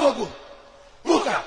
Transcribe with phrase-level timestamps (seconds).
[0.00, 0.28] fogo.
[1.04, 1.44] Luca,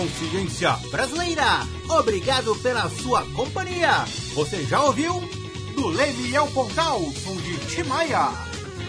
[0.00, 1.60] Consciência Brasileira.
[1.86, 4.06] Obrigado pela sua companhia.
[4.32, 5.20] Você já ouviu?
[5.74, 8.30] Do Leme ao Pontal, som de Timaya.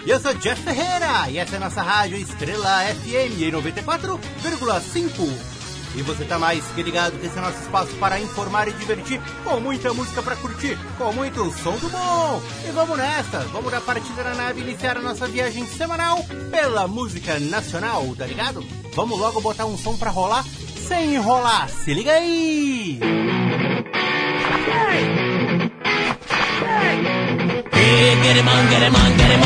[0.05, 5.27] E eu sou Jeff Ferreira e essa é a nossa rádio Estrela FM em 94,5.
[5.95, 9.21] E você tá mais que ligado que esse é nosso espaço para informar e divertir,
[9.43, 12.41] com muita música para curtir, com muito som do bom.
[12.65, 17.37] E vamos nessa, vamos da partida da nave iniciar a nossa viagem semanal pela música
[17.37, 18.65] nacional, tá ligado?
[18.93, 20.45] Vamos logo botar um som para rolar
[20.91, 22.99] sem enrolar, se liga aí!
[28.53, 29.43] On, get him.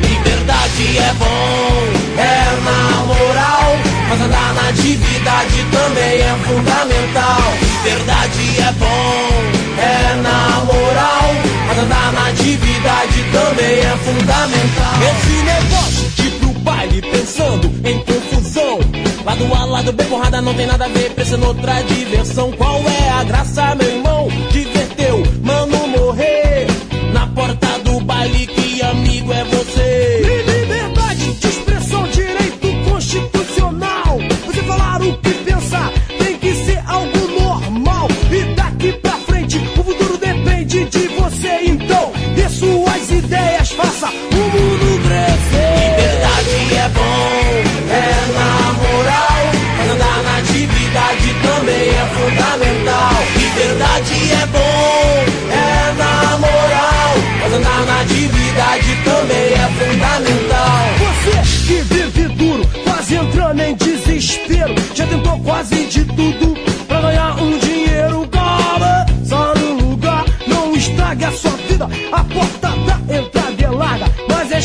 [0.00, 1.72] Liberdade é bom,
[2.16, 3.68] é na moral.
[4.08, 7.42] Mas andar na atividade também é fundamental.
[7.60, 9.26] Liberdade é bom,
[9.78, 11.28] é na moral.
[11.68, 14.96] Mas andar na atividade também é fundamental.
[15.10, 17.98] Esse negócio de ir pro baile pensando em
[19.38, 22.50] Lado A, lado B, porrada não tem nada a ver, pensando outra diversão.
[22.52, 24.28] Qual é a graça, meu irmão?
[24.50, 26.66] Diverteu, mano, morrer.
[27.12, 29.95] Na porta do baile, que amigo é você?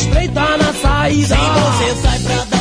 [0.02, 1.36] Estreita na saída.
[1.36, 2.51] Se você sai pra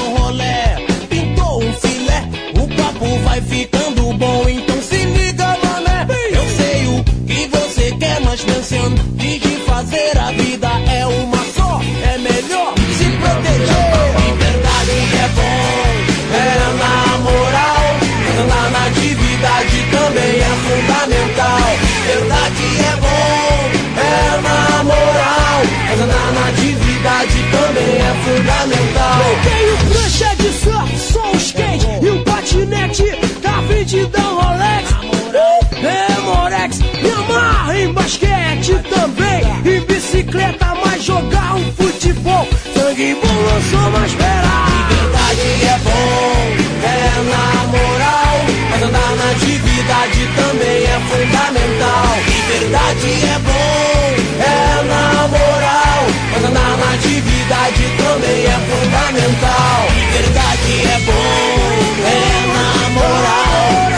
[53.01, 54.13] Liberdade é bom,
[54.43, 59.87] é na moral, mas na atividade também é fundamental.
[59.89, 62.19] Liberdade é bom, é
[62.53, 63.90] na moral,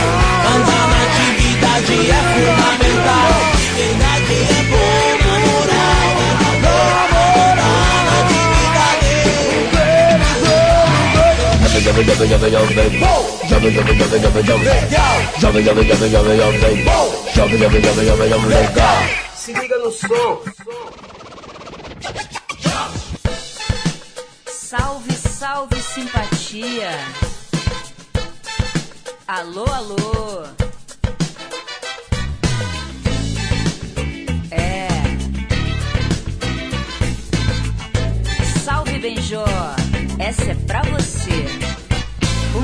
[19.36, 20.40] Se liga no som.
[24.46, 26.90] Salve, salve simpatia.
[29.28, 30.44] Alô, alô.
[34.50, 34.88] É.
[38.64, 39.44] Salve, Benjó.
[40.18, 41.63] Essa é pra você.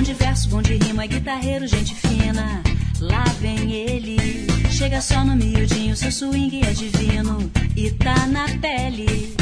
[0.01, 2.63] Bom de verso, bom de rima, guitarreiro, gente fina.
[3.01, 4.47] Lá vem ele.
[4.71, 7.51] Chega só no miudinho, seu swing é divino.
[7.77, 9.35] E tá na pele.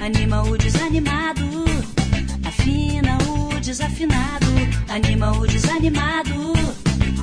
[0.00, 1.64] Anima o desanimado.
[2.46, 4.46] Afina o desafinado.
[4.88, 6.52] Anima o desanimado.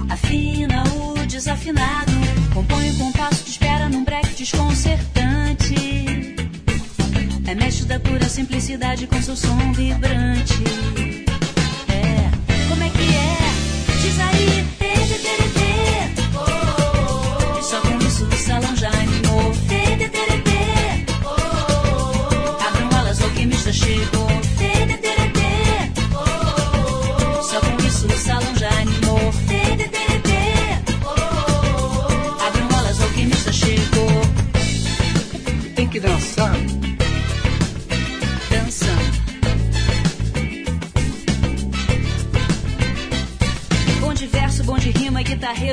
[0.10, 2.12] Afina o desafinado.
[2.54, 5.76] Compõe o compasso de espera num break desconcertante.
[7.48, 11.21] É mestre da pura simplicidade com seu som vibrante.
[14.02, 14.81] Diz aí,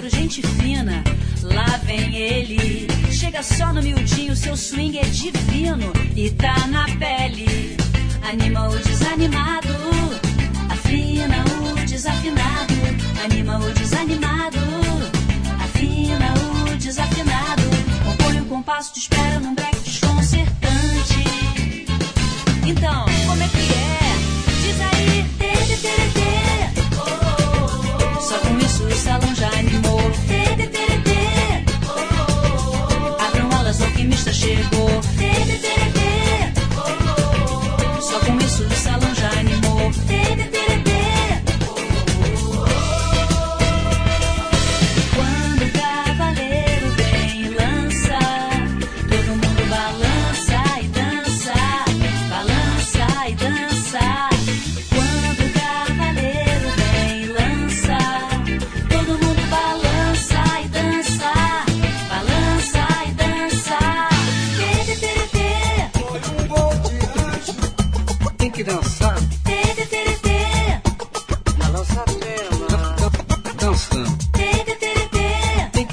[0.07, 1.03] gente fina.
[1.43, 2.87] Lá vem ele.
[3.11, 5.93] Chega só no miudinho, seu swing é divino.
[6.15, 7.77] E tá na pele.
[8.23, 9.75] Anima o desanimado.
[10.69, 12.75] Afina o desafinado.
[13.25, 14.59] Anima o desanimado.
[15.65, 17.63] Afina o desafinado.
[18.05, 21.25] Compõe o compasso de espera num break desconcertante.
[22.67, 23.99] Então, como é que é?
[24.63, 26.29] Diz aí, tê, tê, tê, tê.
[28.21, 29.28] Só com isso o salão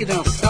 [0.05, 0.44] Criança.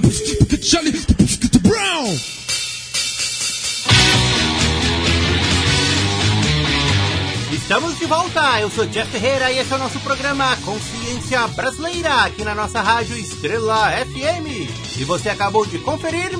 [0.00, 2.18] Brown, brown.
[7.52, 12.24] Estamos de volta, eu sou Jeff Ferreira e esse é o nosso programa Consciência Brasileira,
[12.24, 14.98] aqui na nossa rádio Estrela FM.
[14.98, 16.30] E você acabou de conferir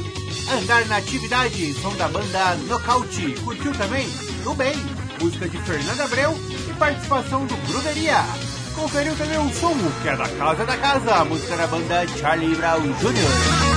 [0.53, 3.35] Andar na Atividade, som da banda Nocaute.
[3.43, 4.09] Curtiu também?
[4.45, 4.75] Tudo bem,
[5.21, 6.39] música de Fernando Abreu
[6.71, 8.23] e participação do Gruderia.
[8.77, 12.83] Conferiu também o som que é da Casa da Casa, música da banda Charlie Brown
[12.83, 13.77] Jr.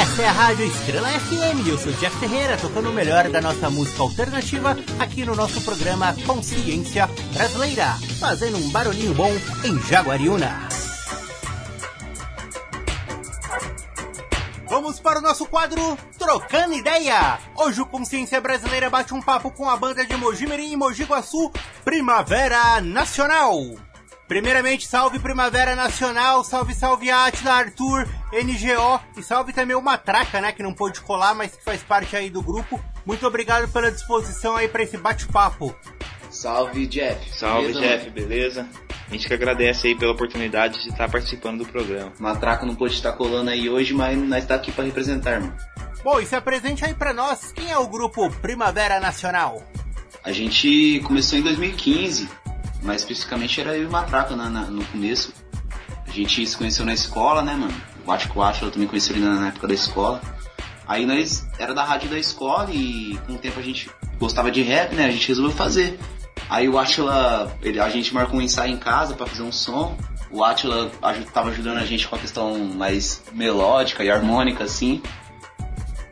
[0.00, 1.66] Essa é a Rádio Estrela FM.
[1.66, 6.14] Eu sou Jeff Ferreira, tocando o melhor da nossa música alternativa aqui no nosso programa
[6.24, 9.30] Consciência Brasileira, fazendo um barulhinho bom
[9.64, 10.83] em Jaguariúna.
[14.74, 17.38] Vamos para o nosso quadro Trocando Ideia.
[17.54, 21.52] Hoje o Consciência Brasileira bate um papo com a banda de Mojimirim e Mogi Guaçu,
[21.84, 23.56] Primavera Nacional.
[24.26, 30.50] Primeiramente, salve Primavera Nacional, salve, salve Atila, Arthur, NGO e salve também o Matraca, né,
[30.50, 32.84] que não pôde colar, mas que faz parte aí do grupo.
[33.06, 35.72] Muito obrigado pela disposição aí para esse bate-papo.
[36.30, 37.32] Salve, Jeff.
[37.32, 38.68] Salve, Beleza, Jeff, beleza?
[39.08, 42.04] A gente que agradece aí pela oportunidade de estar participando do programa.
[42.06, 42.16] mano?
[42.18, 45.52] Matraca não pôde estar colando aí hoje, mas nós tá aqui pra representar, irmão.
[46.02, 49.62] Bom, e se apresente aí para nós, quem é o grupo Primavera Nacional?
[50.24, 52.28] A gente começou em 2015,
[52.82, 55.32] mais especificamente era eu e o Matraca na- na- no começo.
[56.06, 57.74] A gente se conheceu na escola, né, mano?
[58.06, 60.20] O Acho que o Acho eu também conheci ele na, na época da escola.
[60.86, 64.62] Aí nós era da rádio da escola e com o tempo a gente gostava de
[64.62, 65.06] rap, né?
[65.06, 65.98] A gente resolveu fazer.
[66.48, 69.96] Aí o Atila, ele, a gente marcou um ensaio em casa pra fazer um som.
[70.30, 70.90] O Atila
[71.32, 75.00] tava ajudando a gente com a questão mais melódica e harmônica, assim.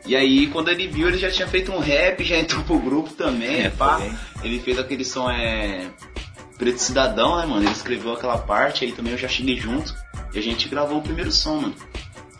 [0.05, 3.11] E aí, quando ele viu, ele já tinha feito um rap, já entrou pro grupo
[3.13, 3.99] também, É, pá.
[3.99, 4.11] foi.
[4.43, 5.87] Ele fez aquele som, é...
[6.57, 7.63] Preto Cidadão, né, mano?
[7.63, 9.93] Ele escreveu aquela parte, aí também eu já cheguei junto.
[10.33, 11.75] E a gente gravou o primeiro som, mano.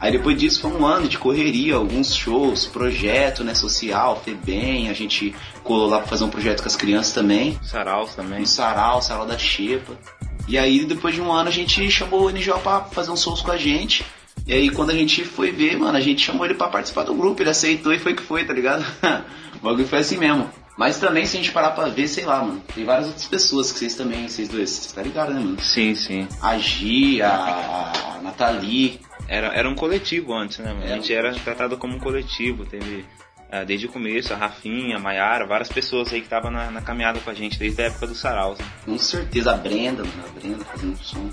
[0.04, 4.94] Aí depois disso foi um ano de correria, alguns shows, projeto, né, social, Febem, a
[4.94, 5.34] gente
[5.64, 7.58] colou lá pra fazer um projeto com as crianças também.
[7.64, 8.42] Saraus também.
[8.42, 9.98] Um sarau, sarau da Xepa.
[10.46, 13.40] E aí, depois de um ano, a gente chamou o NGO pra fazer uns shows
[13.40, 14.06] com a gente.
[14.46, 17.16] E aí, quando a gente foi ver, mano, a gente chamou ele pra participar do
[17.16, 17.42] grupo.
[17.42, 18.86] Ele aceitou e foi que foi, tá ligado?
[19.56, 20.50] o bagulho foi assim mesmo.
[20.77, 23.72] Mas também, se a gente parar pra ver, sei lá, mano, tem várias outras pessoas
[23.72, 25.60] que vocês também, vocês dois, vocês tá ligado, né, mano?
[25.62, 26.27] Sim, sim.
[26.42, 29.00] A Gi, a, Nathalie.
[29.27, 30.84] Era, era um coletivo antes, né, mano?
[30.84, 31.46] Era A um gente era coletivo.
[31.46, 32.65] tratado como um coletivo.
[32.65, 33.06] Teve,
[33.51, 36.82] ah, desde o começo, a Rafinha, a Maiara, várias pessoas aí que estavam na, na
[36.82, 38.58] caminhada com a gente, desde a época do Saraus.
[38.58, 38.65] Né?
[38.86, 41.30] Com certeza, a Brenda, mano, a Brenda fazendo som.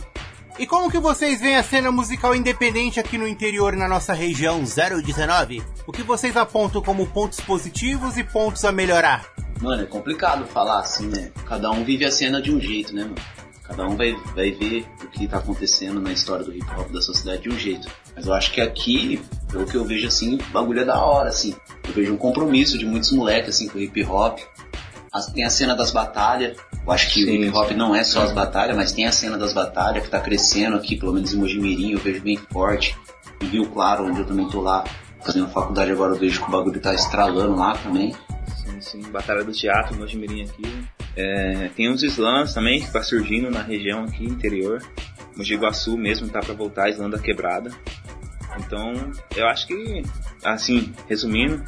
[0.61, 4.63] E como que vocês veem a cena musical independente aqui no interior na nossa região
[4.63, 5.63] 019?
[5.87, 9.25] O que vocês apontam como pontos positivos e pontos a melhorar?
[9.59, 11.33] Mano, é complicado falar assim, né?
[11.47, 13.15] Cada um vive a cena de um jeito, né, mano?
[13.63, 17.01] Cada um vai, vai ver o que tá acontecendo na história do hip hop da
[17.01, 17.89] sociedade de um jeito.
[18.15, 19.19] Mas eu acho que aqui,
[19.51, 21.57] pelo que eu vejo assim, o bagulho é da hora, assim.
[21.89, 24.39] Eu vejo um compromisso de muitos moleques, assim, com o hip hop.
[25.35, 26.57] Tem a cena das batalhas.
[26.85, 29.13] Eu acho que o Sim, hip hop não é só as batalhas, mas tem a
[29.13, 32.97] cena das batalhas que tá crescendo aqui, pelo menos em Mojimirim, eu vejo bem forte.
[33.41, 34.85] Em Rio Claro, onde eu também tô lá
[35.23, 38.15] fazendo faculdade agora, eu vejo que o bagulho tá estralando lá também.
[38.57, 39.03] Sim, sim.
[39.11, 40.85] Batalha do Teatro, no Jimirim aqui.
[41.17, 44.83] É, tem uns slams também que tá surgindo na região aqui, interior.
[45.37, 47.71] Mogi Guaçu mesmo tá pra voltar, a Islândia quebrada.
[48.59, 48.93] Então,
[49.37, 50.03] eu acho que,
[50.45, 51.63] assim, resumindo,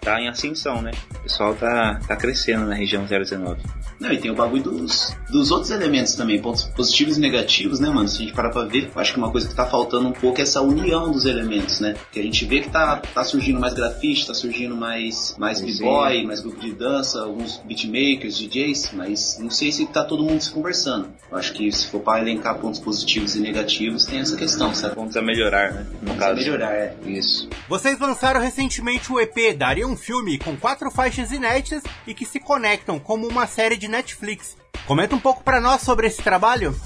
[0.00, 0.90] tá em ascensão, né?
[1.14, 3.60] O pessoal tá, tá crescendo na região 019.
[4.00, 7.88] Não, e tem o bagulho dos, dos outros elementos também, pontos positivos e negativos, né,
[7.88, 8.08] mano?
[8.08, 10.12] Se a gente parar pra ver, eu acho que uma coisa que tá faltando um
[10.12, 11.94] pouco é essa união dos elementos, né?
[12.10, 16.24] Que a gente vê que tá, tá surgindo mais grafite, tá surgindo mais, mais b-boy,
[16.26, 20.50] mais grupo de dança, alguns beatmakers, DJs, mas não sei se tá todo mundo se
[20.50, 21.08] conversando.
[21.30, 24.96] Eu acho que se for pra elencar pontos positivos e negativos, tem essa questão, sabe?
[24.96, 25.86] Pontos a melhorar, né?
[25.92, 26.40] No Precisa caso.
[26.40, 26.96] melhorar, é.
[27.06, 27.48] Isso.
[27.68, 32.38] Vocês lançaram recentemente o EP Daria um filme com quatro faixas inéditas e que se
[32.38, 34.54] conectam como uma série de Netflix.
[34.86, 36.78] Comenta um pouco para nós sobre esse trabalho.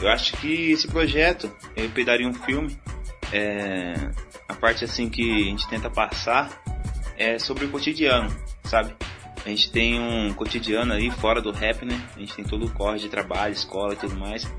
[0.00, 2.76] Eu acho que esse projeto, eu pegaria um filme,
[3.32, 3.94] é,
[4.48, 6.50] a parte assim que a gente tenta passar
[7.16, 8.92] é sobre o cotidiano, sabe?
[9.46, 12.00] A gente tem um cotidiano aí fora do rap, né?
[12.16, 14.52] A gente tem todo o corre de trabalho, escola e tudo mais.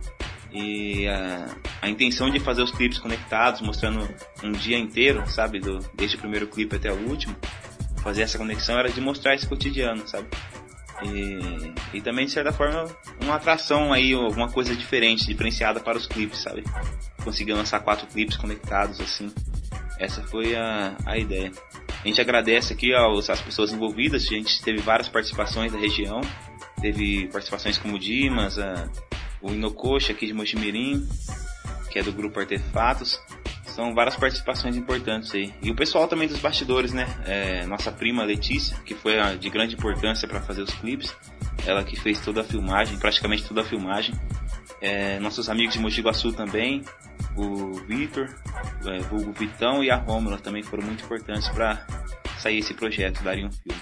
[0.53, 1.48] E a,
[1.81, 4.07] a intenção de fazer os clipes conectados, mostrando
[4.43, 5.60] um dia inteiro, sabe?
[5.60, 7.36] Do, desde o primeiro clipe até o último,
[8.03, 10.27] fazer essa conexão era de mostrar esse cotidiano, sabe?
[11.01, 12.86] E, e também, de certa forma,
[13.22, 16.63] uma atração aí, alguma coisa diferente, diferenciada para os clipes, sabe?
[17.24, 19.33] Conseguir lançar quatro clipes conectados assim.
[20.00, 21.51] Essa foi a, a ideia.
[22.03, 26.22] A gente agradece aqui aos, às pessoas envolvidas, a gente teve várias participações da região,
[26.81, 28.89] teve participações como o Dimas, a,
[29.43, 31.07] o Inocoxa aqui de Mojimirim,
[31.91, 33.21] que é do grupo Artefatos.
[33.65, 35.53] São várias participações importantes aí.
[35.62, 37.07] E o pessoal também dos bastidores, né?
[37.25, 41.13] É, nossa prima Letícia, que foi de grande importância para fazer os clipes.
[41.65, 44.15] Ela que fez toda a filmagem, praticamente toda a filmagem.
[44.79, 46.03] É, nossos amigos de Mogi
[46.35, 46.83] também,
[47.35, 48.29] o Vitor,
[48.85, 51.85] é, o Vitão e a Rômula também foram muito importantes para
[52.38, 53.81] sair esse projeto, darem um filme.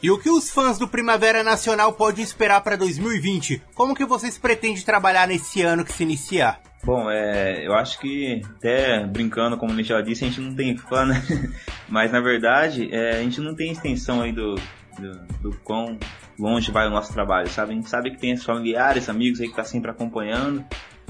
[0.00, 3.60] E o que os fãs do Primavera Nacional podem esperar para 2020?
[3.74, 6.60] Como que vocês pretendem trabalhar nesse ano que se iniciar?
[6.84, 10.76] Bom, é, eu acho que até brincando, como o Michel disse, a gente não tem
[10.76, 11.20] fã, né?
[11.88, 14.54] Mas na verdade, é, a gente não tem extensão aí do,
[14.96, 15.98] do, do, quão
[16.38, 17.72] longe vai o nosso trabalho, sabe?
[17.72, 20.64] A gente sabe que tem familiares, amigos aí que tá sempre acompanhando.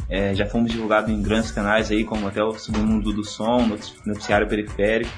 [0.09, 3.76] É, já fomos divulgados em grandes canais aí, como até o Submundo do Som,
[4.07, 5.12] Noticiário Periférico.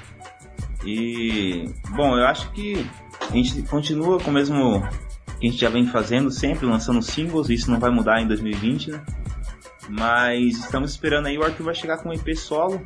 [0.84, 2.84] E, bom, eu acho que
[3.30, 4.82] a gente continua com o mesmo
[5.38, 8.90] que a gente já vem fazendo, sempre lançando singles, isso não vai mudar em 2020,
[8.90, 9.02] né?
[9.88, 12.80] Mas estamos esperando aí, o Arthur vai chegar com um EP solo.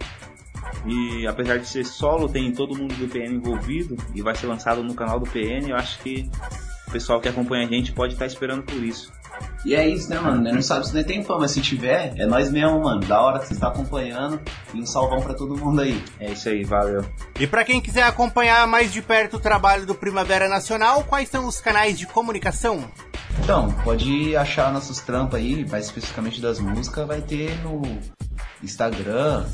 [0.86, 4.82] E apesar de ser solo, tem todo mundo do PN envolvido e vai ser lançado
[4.82, 5.68] no canal do PN.
[5.68, 6.30] Eu acho que
[6.86, 9.12] o pessoal que acompanha a gente pode estar esperando por isso.
[9.64, 10.42] E é isso, né, mano?
[10.42, 13.00] Não sabe se nem tem fama, mas se tiver, é nós mesmo, mano.
[13.00, 14.40] Da hora que você está acompanhando
[14.74, 16.02] e um salvão para todo mundo aí.
[16.20, 17.04] É isso aí, valeu.
[17.40, 21.46] E para quem quiser acompanhar mais de perto o trabalho do Primavera Nacional, quais são
[21.46, 22.84] os canais de comunicação?
[23.42, 27.82] Então, pode achar nossos trampos aí, mais especificamente das músicas, vai ter no
[28.62, 29.44] Instagram,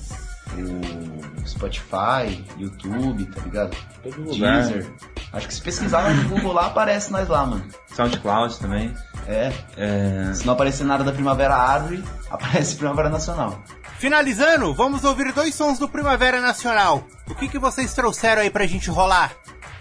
[0.59, 3.77] o Spotify, YouTube, tá ligado?
[4.03, 4.63] Todo lugar.
[4.63, 4.91] Deezer.
[5.33, 7.65] Acho que se pesquisar no Google lá, aparece nós lá, mano.
[7.95, 8.93] SoundCloud também.
[9.27, 9.53] É.
[9.77, 13.63] É, Se não aparecer nada da Primavera Árvore, aparece Primavera Nacional.
[13.99, 17.07] Finalizando, vamos ouvir dois sons do Primavera Nacional.
[17.29, 19.33] O que, que vocês trouxeram aí pra gente rolar?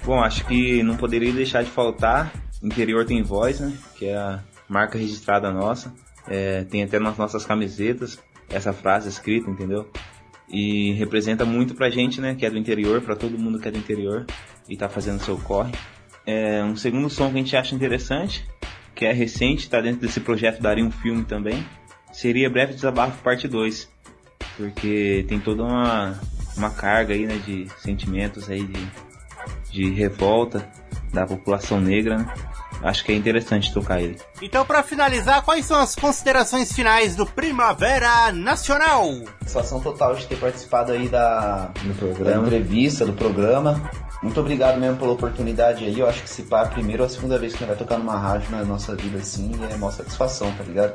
[0.03, 2.31] Bom, acho que não poderia deixar de faltar.
[2.61, 3.73] Interior tem voz, né?
[3.95, 5.93] Que é a marca registrada nossa.
[6.27, 9.89] É, tem até nas nossas camisetas essa frase escrita, entendeu?
[10.49, 12.35] E representa muito pra gente, né?
[12.35, 14.25] Que é do interior, pra todo mundo que é do interior
[14.67, 15.71] e tá fazendo seu corre.
[16.25, 18.47] É, um segundo som que a gente acha interessante,
[18.95, 21.65] que é recente, tá dentro desse projeto Daria um Filme também,
[22.11, 23.89] seria Breve Desabafo Parte 2.
[24.57, 26.19] Porque tem toda uma,
[26.57, 27.37] uma carga aí, né?
[27.45, 28.87] De sentimentos aí de,
[29.71, 30.69] de revolta
[31.13, 32.33] da população negra, né?
[32.81, 34.17] Acho que é interessante tocar ele.
[34.41, 39.11] Então, para finalizar, quais são as considerações finais do Primavera Nacional?
[39.41, 42.45] Satisfação total de ter participado aí da, da programa.
[42.47, 43.81] entrevista, do programa.
[44.23, 45.99] Muito obrigado mesmo pela oportunidade aí.
[45.99, 47.85] Eu acho que se pá, a primeira ou a segunda vez que a gente vai
[47.85, 50.93] tocar numa rádio na nossa vida assim, é maior satisfação, tá ligado?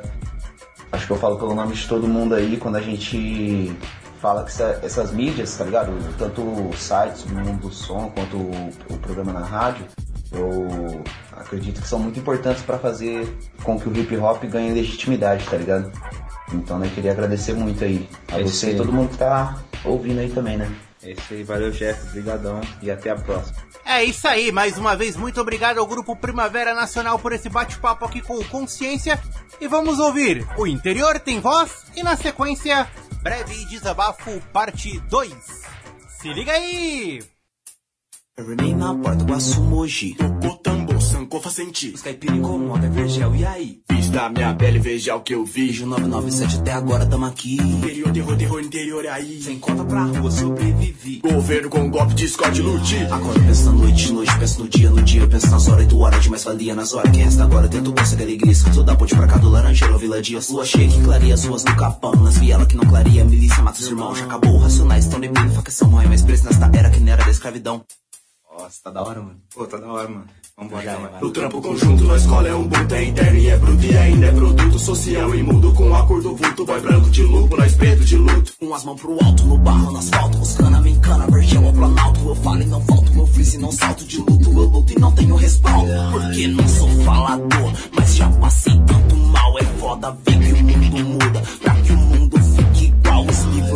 [0.91, 3.75] Acho que eu falo pelo nome de todo mundo aí quando a gente
[4.21, 5.91] fala que essa- essas mídias, tá ligado?
[6.17, 9.85] Tanto o site o mundo do som quanto o, o programa na rádio,
[10.31, 13.27] eu acredito que são muito importantes para fazer
[13.63, 15.91] com que o hip hop ganhe legitimidade, tá ligado?
[16.53, 20.19] Então eu queria agradecer muito aí a É você e todo mundo que tá ouvindo
[20.19, 20.71] aí também, né?
[21.03, 23.57] É isso aí, valeu Jeff, brigadão e até a próxima.
[23.85, 28.03] É isso aí, mais uma vez, muito obrigado ao Grupo Primavera Nacional por esse bate-papo
[28.05, 29.21] aqui com o Consciência.
[29.61, 32.87] E vamos ouvir O Interior Tem Voz e, na sequência,
[33.21, 35.33] Breve Desabafo Parte 2.
[36.19, 37.34] Se liga aí!
[39.01, 40.15] Porta, Guaçu Moji.
[40.15, 41.91] Tocou tambor, sancofa senti.
[41.95, 43.79] Os caipira incomoda, vergel, e aí?
[43.89, 45.67] Fiz da minha pele, veja o que eu vi.
[45.67, 47.55] 997 até agora tamo aqui.
[47.55, 49.41] Interior, terror, terror, interior é aí.
[49.41, 51.21] Sem conta pra rua, sobrevivi.
[51.21, 52.97] Governo com golpe, discorde, lute.
[53.09, 55.21] Acordo penso na noite, de noite, penso no dia, no dia.
[55.21, 57.11] Eu penso nas horas, 8 horas de mais valia nas horas.
[57.11, 58.53] Quem resta agora tento consegue alegria.
[58.53, 60.49] Sou da ponte pra cá do Laranjeiro, Vila Dias.
[60.49, 62.11] Lua cheia que clareia as ruas no capão.
[62.15, 64.17] Nas vielas que não clareia, milícia mata os irmãos.
[64.17, 66.05] Já acabou, racionais, tão de bem, facção, mãe.
[66.05, 67.83] Mais preço nesta era que não era da escravidão.
[68.57, 69.35] Nossa, tá da hora, mano.
[69.53, 70.25] Pô, tá da hora, mano.
[70.57, 71.11] Vambora, Já, então, vai.
[71.11, 71.23] vai.
[71.23, 74.25] O trampo conjunto na escola é um bruto, é interno e é bruto e ainda
[74.27, 78.05] é produto social imundo com a cor do vulto, vai branco de lupo, nós preto
[78.05, 78.53] de luto.
[78.57, 81.73] Com as mãos pro alto, no barro, no asfalto, buscando a minha encana, vergel ao
[81.73, 82.19] planalto.
[82.29, 85.11] Eu falo e não falto, meu freeze não salto de luto, eu luto e não
[85.11, 85.91] tenho respaldo.
[86.13, 91.05] Porque não sou falador, mas já passei tanto mal, é foda ver que o mundo
[91.05, 92.39] muda, pra que o mundo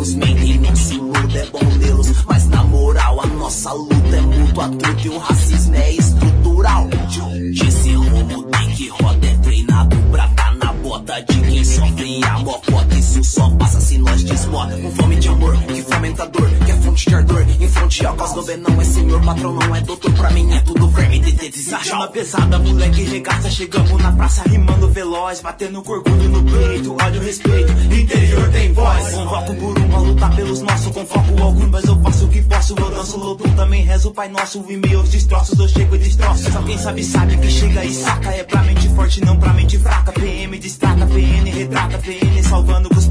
[0.00, 0.02] igual.
[0.02, 4.16] Os livros mentem, não se iluda, é bom lê-los, mas na moral a nossa luta
[4.16, 4.70] é mútua,
[5.04, 6.88] e o racismo é estrutural.
[7.52, 12.38] Disse Romo tem que roda é treinado pra tá na bota de quem sofre a
[12.38, 12.94] mocota.
[12.94, 14.76] Isso só passa se nós desbota.
[14.76, 16.48] Com fome de amor, que fomentador,
[17.00, 17.46] fonte de ardor.
[17.60, 20.12] Em fonte ao caos do não é senhor, patrão não é doutor.
[20.12, 24.42] Pra mim é tudo verme de dedos e Rima pesada, moleque regaça, chegamos na praça
[24.46, 29.14] rimando veloz, batendo com orgulho no peito, olha o respeito, interior tem voz.
[29.14, 32.42] Convoco por um a lutar pelos nossos, com foco algum, mas eu faço o que
[32.42, 36.52] posso, eu danço luto, também rezo, Pai Nosso, e meus destroços, eu chego e destroço.
[36.52, 39.78] Só quem sabe sabe que chega e saca, é pra mente forte, não pra mente
[39.78, 40.12] fraca.
[40.12, 43.06] PM distrata, PN retrata, PN salvando com os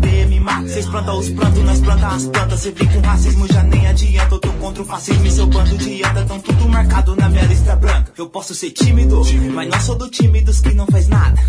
[0.50, 0.68] Mata.
[0.68, 4.40] Cês plantam os plantos, nós planta as plantas, vem com racismo, já nem adianta, eu
[4.40, 7.76] tô contra o fascismo e seu bando de anda, tão tudo marcado na minha lista
[7.76, 8.12] branca.
[8.18, 9.22] Eu posso ser tímido,
[9.54, 11.40] mas não sou do time dos que não faz nada.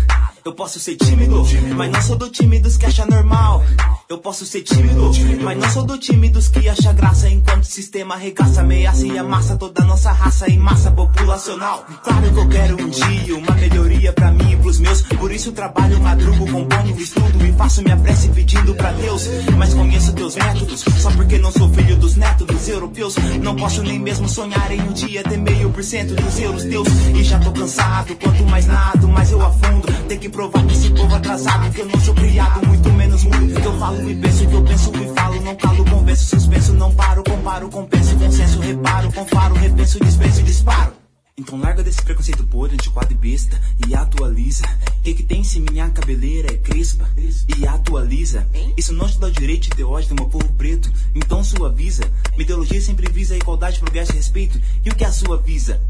[0.43, 3.63] Eu posso ser tímido, mas não sou do time dos que acha normal.
[4.09, 5.11] Eu posso ser tímido,
[5.43, 9.17] mas não sou do time dos que acha graça enquanto o sistema arregaça, ameaça e
[9.19, 11.85] amassa toda a nossa raça em massa populacional.
[12.03, 15.51] Claro que eu quero um dia uma melhoria pra mim e pros meus, por isso
[15.51, 19.27] trabalho, madrugo, componho, estudo e faço minha prece pedindo pra Deus.
[19.57, 23.15] Mas conheço teus métodos, só porque não sou filho dos netos dos europeus.
[23.41, 26.87] Não posso nem mesmo sonhar em um dia ter meio por cento dos euros teus.
[27.15, 29.87] E já tô cansado, quanto mais nado, mais eu afundo.
[30.07, 33.61] Tem que provar que esse povo atrasado, que eu não sou criado, muito menos mudo.
[33.61, 36.95] Que eu falo e penso, que eu penso e falo, não calo, convenço, suspenso, não
[36.95, 41.00] paro, comparo, compenso, consenso, reparo, comparo, repenso, dispenso disparo.
[41.37, 44.63] Então larga desse preconceito podre, antiquado e besta E atualiza.
[45.03, 47.09] Que que tem se minha cabeleira é crespa?
[47.57, 48.47] E atualiza.
[48.77, 50.91] Isso não te dá o direito ódio do meu povo preto.
[51.15, 52.03] Então suaviza.
[52.31, 54.61] Minha ideologia sempre visa igualdade, progresso e respeito.
[54.85, 55.81] E o que a sua visa?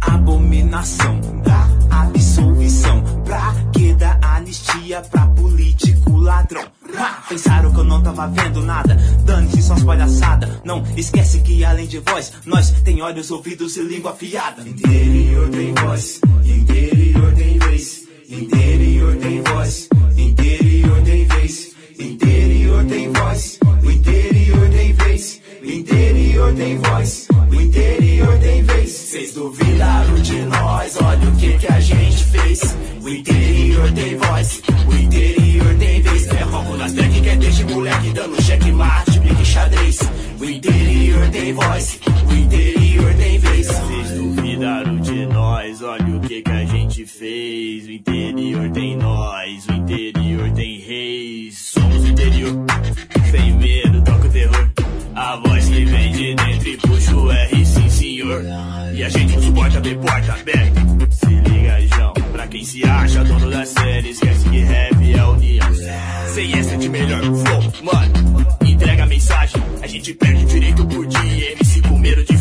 [0.00, 3.02] Abominação da absolvição.
[3.24, 6.77] Pra que dar anistia pra político ladrão?
[7.28, 8.94] Pensaram que eu não tava vendo nada.
[9.24, 10.48] Dane-se suas palhaçadas.
[10.64, 14.66] Não esquece que além de voz Nós tem olhos, ouvidos e língua afiada.
[14.66, 23.58] Interior tem voz, interior tem vez, interior tem voz, interior tem vez, interior tem voz,
[23.82, 28.90] o interior tem vez, o interior tem voz, o interior tem vez.
[28.90, 32.76] Cês duvidaram de nós, olha o que que a gente fez.
[33.02, 34.62] O interior tem voz,
[37.88, 39.98] moleque dando checkmate, pique xadrez.
[40.38, 43.66] O interior tem voz, o interior tem vez.
[43.66, 47.86] Vocês duvidaram de nós, olha o que que a gente fez.
[47.86, 51.58] O interior tem nós, o interior tem reis.
[51.58, 52.66] Somos interior,
[53.30, 54.70] sem medo, toca o terror.
[55.14, 58.44] A voz que vem de dentro e puxa o R, sim senhor.
[58.94, 60.80] E a gente não suporta ver porta aberta.
[61.10, 65.07] Se liga, João, pra quem se acha dono da série, esquece que rap.
[66.38, 68.46] Sem essa de melhor flow, mano.
[68.64, 71.67] Entrega a mensagem, a gente perde o direito por dia.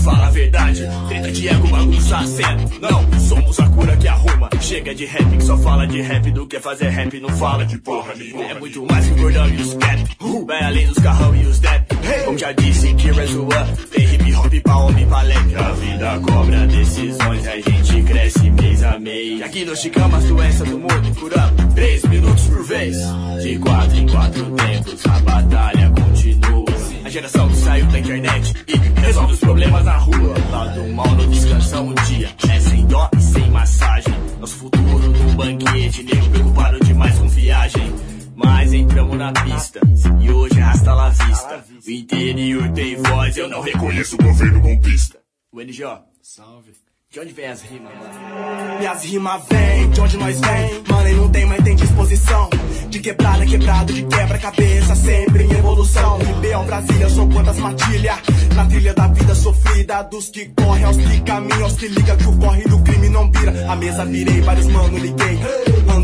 [0.07, 0.87] Falar a verdade.
[1.09, 2.21] Treta de ego, bagunça a.
[2.21, 4.49] Não, somos a cura que arruma.
[4.61, 7.77] Chega de rap que só fala de rap do que fazer rap, não fala de
[7.77, 8.45] porra nenhuma.
[8.45, 10.17] É muito mais que gordão e os cap.
[10.45, 11.93] Vai além dos carrão e os dep.
[12.23, 15.55] Como já disse que Rezua, tem hip hop pra homem pra leque.
[15.55, 19.41] A vida cobra decisões, a gente cresce mês a mês.
[19.41, 21.73] Aqui nós chegamos as doenças do mundo e curamos.
[21.73, 22.95] Três minutos por vez.
[23.43, 26.66] De quatro em quatro tempos, a batalha continua.
[27.07, 30.35] A geração que saiu da internet e resolve os problemas na rua.
[30.51, 32.35] Lado mal não descansa um dia.
[32.49, 34.13] É sem dó e sem massagem.
[34.41, 37.95] Nosso futuro num banquete, nego preocupado demais com viagem.
[38.35, 39.79] Mas entramos na pista
[40.19, 41.65] e hoje rasta la vista.
[41.87, 45.17] O interior tem voz, eu não reconheço o governo golpista.
[45.49, 45.83] O NG,
[46.21, 46.86] salve.
[47.09, 48.89] De onde vem as rimas, mano?
[48.91, 50.83] As rimas vêm de onde nós vem.
[50.89, 52.49] Mano, e não tem, mas tem disposição.
[52.89, 56.17] De quebrada, quebrado, de quebra-cabeça, sempre em evolução.
[56.17, 58.17] Ribeirão, Brasília, sou quantas matilha.
[58.53, 62.27] Na trilha da vida sofrida, dos que correm aos que caminham, aos que liga que
[62.27, 63.71] o corre do crime não vira.
[63.71, 65.39] A mesa virei, vários mano liguei.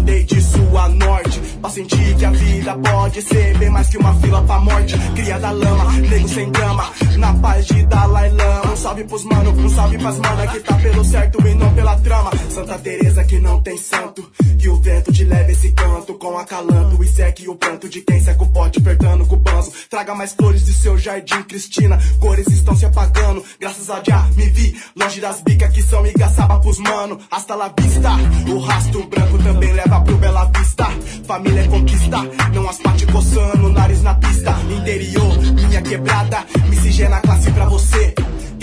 [0.04, 3.98] Andei de sul a norte Pra sentir que a vida pode ser bem mais que
[3.98, 4.98] uma fila pra morte.
[5.16, 8.74] Cria da lama, nego sem drama Na paz de Dalai Lama.
[8.74, 11.96] Um salve pros mano, um salve pras mana Que tá pelo certo e não pela
[12.02, 12.32] trama.
[12.50, 14.30] Santa Teresa que não tem santo.
[14.60, 17.02] Que o vento te leve esse canto Com acalanto.
[17.02, 19.72] E seque o pranto De quem seca o pote apertando com o banzo.
[19.90, 21.98] Traga mais flores de seu jardim, Cristina.
[22.20, 23.42] Cores estão se apagando.
[23.58, 27.18] Graças a Jah me vi Longe das bicas que são igaçaba pros mano.
[27.32, 28.10] Hasta la vista.
[28.54, 30.86] O rastro branco também leva pro Bela Vista.
[31.26, 32.18] Família é conquista
[32.54, 34.56] Não as pate coçando, nariz na pista.
[34.70, 38.14] Interior, minha quebrada Miscigena classe pra você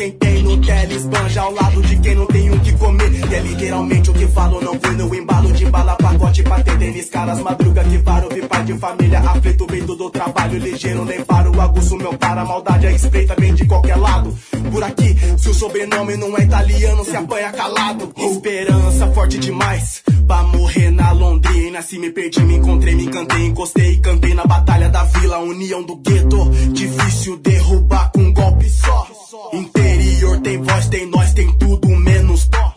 [0.00, 3.12] quem tem Nutella esbanja ao lado de quem não tem o que comer.
[3.12, 6.78] E é literalmente o que falo, não fui no embalo de bala, pacote pra ter
[6.78, 11.22] Denis caras, madruga que paro, vi pai de família, afeto vindo do trabalho, ligeiro, nem
[11.22, 14.34] paro, aguço meu para, maldade é espreita, vem de qualquer lado.
[14.72, 18.10] Por aqui, se o sobrenome não é italiano, se apanha calado.
[18.16, 21.82] Esperança forte demais, pra morrer na Londrina.
[21.82, 25.96] Se me perdi, me encontrei, me encantei, encostei, cantei na batalha da vila, união do
[25.96, 26.48] gueto.
[26.72, 29.19] Difícil derrubar com um golpe só.
[29.52, 32.74] Interior tem voz, tem nós, tem tudo menos dó.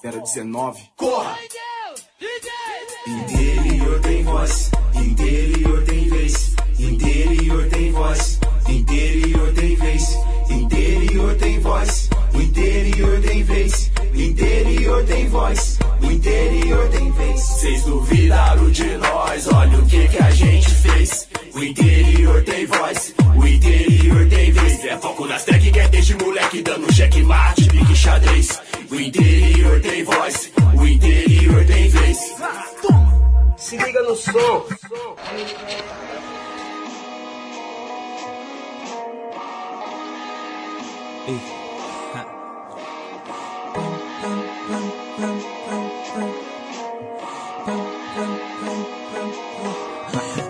[0.00, 1.36] 019, corra!
[3.08, 10.16] Interior tem voz, interior tem vez, interior tem voz, interior tem vez,
[10.50, 17.40] interior tem voz, o interior tem vez, interior tem voz, o interior tem vez.
[17.40, 21.28] Vocês duvidaram de nós, olha o que que a gente fez.
[21.52, 23.14] O interior tem voz,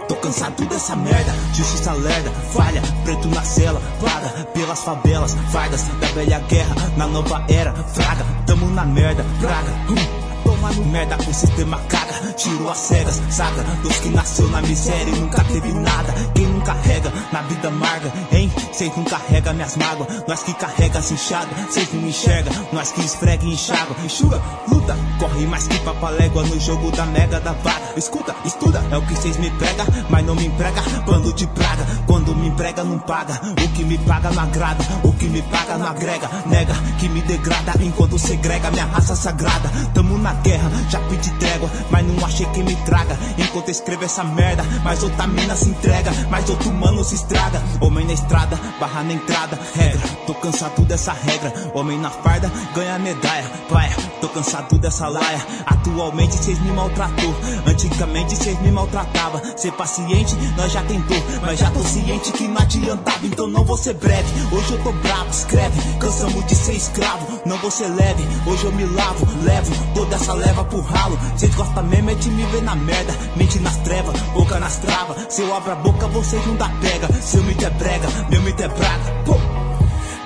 [0.09, 6.07] Tô cansado dessa merda, justiça lerda, falha, preto na cela, vaga pelas favelas, fardas da
[6.09, 10.30] velha guerra, na nova era, fraga, tamo na merda, praga, hum.
[10.61, 15.43] Merda, o sistema caga, tirou as cegas, saga, dos que nasceu na miséria e nunca
[15.45, 18.53] teve nada, quem não carrega na vida amarga, hein?
[18.71, 23.01] Cês não carrega minhas mágoas, nós que carrega as enxada, cês não enxerga, nós que
[23.01, 27.95] esfrega e enxágua, enxuga, luta, corre mais que papalégua no jogo da mega da vaga,
[27.97, 31.87] escuta, estuda, é o que cês me prega, mas não me emprega, bando de praga,
[32.07, 35.79] quando me emprega não paga, o que me paga não agrada, o que me paga
[35.79, 40.50] não agrega, nega, que me degrada, enquanto segrega minha raça sagrada, tamo na guerra,
[40.89, 45.27] já pedi trégua, mas não achei que me traga, enquanto escrevo essa merda, mas outra
[45.27, 50.01] mina se entrega, mas outro mano se estraga, homem na estrada, barra na entrada, regra,
[50.27, 56.35] tô cansado dessa regra, homem na farda, ganha medalha, praia, tô cansado dessa laia, atualmente
[56.35, 57.35] cês me maltratou,
[57.67, 62.61] antigamente cês me maltratava, ser paciente, nós já tentou, mas já tô ciente que não
[62.61, 67.41] adiantava, então não vou ser breve, hoje eu tô bravo, escreve, cansamos de ser escravo,
[67.47, 71.55] não vou ser leve, hoje eu me lavo, levo toda essa leva pro ralo, cês
[71.55, 75.43] gostam mesmo é de me ver na merda, mente nas trevas, boca nas travas, se
[75.43, 78.63] eu abro a boca vocês não dá pega, se eu me der brega, meu mito
[78.63, 79.37] é braga, pô.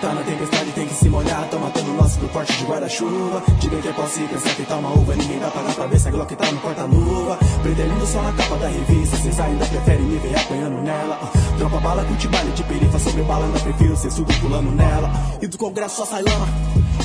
[0.04, 1.48] Tá na tempestade, tem que se molhar.
[1.50, 3.42] Tô matando nosso por porte de guarda-chuva.
[3.58, 5.16] Diga que é posse pensar que tá uma uva.
[5.16, 7.38] Ninguém vai pagar pra ver se a Glock tá no porta-luva.
[7.62, 9.16] Pretendendo só na capa da revista.
[9.16, 11.18] Cês ainda preferem me ver apanhando nela.
[11.22, 13.46] Uh, Dropa bala, curte baile de perifa sobre bala.
[13.46, 15.10] Ainda prefiro ser surdo pulando nela.
[15.40, 16.48] E do congresso só sai lama.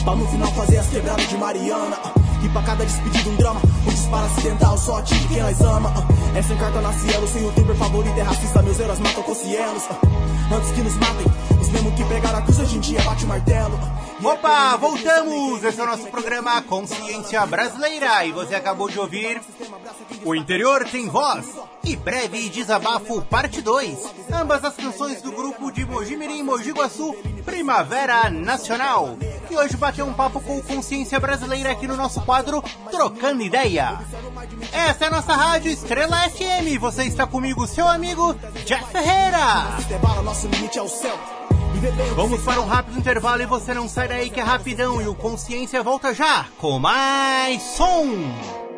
[0.04, 2.19] Pra no final fazer as quebradas de Mariana.
[2.50, 3.62] E pra cada despedido um drama.
[3.86, 5.90] Um disparo acidental só atinge quem nós ama.
[5.90, 8.62] Uh, É sem carta na cielo, sem youtuber favorito é racista.
[8.62, 9.84] Meus heróis matam com cielos.
[9.84, 11.28] Uh, Antes que nos matem,
[11.62, 13.80] os mesmos que pegaram a cruz hoje em dia bate o martelo.
[14.24, 15.64] Opa, voltamos!
[15.64, 19.40] Esse é o nosso programa Consciência Brasileira e você acabou de ouvir
[20.26, 21.46] O Interior Tem Voz
[21.90, 23.98] e Breve Desabafo Parte 2.
[24.32, 29.18] Ambas as canções do grupo de Mojimirim Mogi Guaçu Primavera Nacional.
[29.50, 33.98] E hoje bateu um papo com Consciência Brasileira aqui no nosso quadro Trocando Ideia.
[34.72, 36.80] Essa é a nossa rádio Estrela FM.
[36.80, 39.76] Você está comigo, seu amigo Jeff Ferreira.
[42.16, 45.16] Vamos para um rápido intervalo e você não sai daí que é rapidão e o
[45.16, 48.69] Consciência volta já com mais som.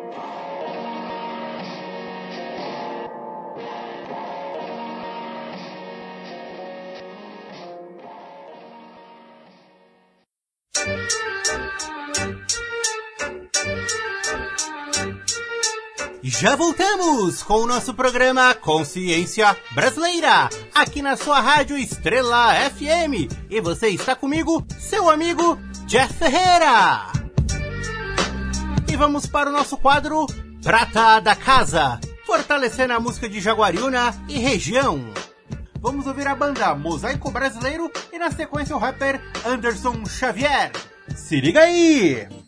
[16.24, 23.28] Já voltamos com o nosso programa Consciência Brasileira, aqui na sua rádio Estrela FM.
[23.50, 27.10] E você está comigo, seu amigo Jeff Ferreira.
[28.88, 30.26] E vamos para o nosso quadro
[30.62, 35.04] Prata da Casa, fortalecendo a música de Jaguariúna e região.
[35.80, 40.70] Vamos ouvir a banda Mosaico Brasileiro e na sequência o rapper Anderson Xavier.
[41.16, 42.41] Se liga aí!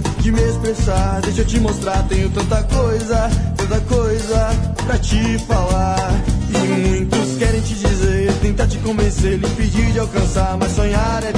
[0.00, 1.20] De me expressar.
[1.22, 4.50] Deixa eu te mostrar, tenho tanta coisa, tanta coisa
[4.86, 6.12] pra te falar.
[6.50, 10.56] E muitos querem te dizer, tentar te convencer, lhe pedir de alcançar.
[10.58, 11.32] Mas sonhar é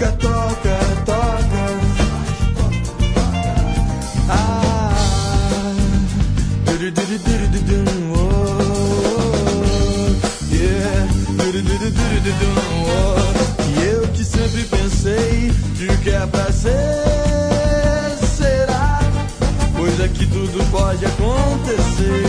[0.00, 1.64] música toca, toca.
[4.30, 4.94] Ah,
[6.66, 6.72] oh,
[10.52, 11.06] yeah,
[12.16, 12.96] oh.
[13.68, 16.70] E eu que sempre pensei que o que é pra ser
[18.36, 19.00] será,
[19.76, 22.24] pois aqui tudo pode acontecer.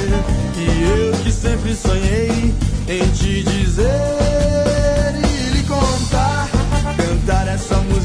[0.58, 2.54] E eu que sempre sonhei
[2.90, 4.71] em te dizer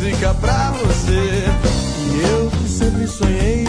[0.07, 1.45] música pra você.
[2.15, 3.65] E eu que sempre sonhei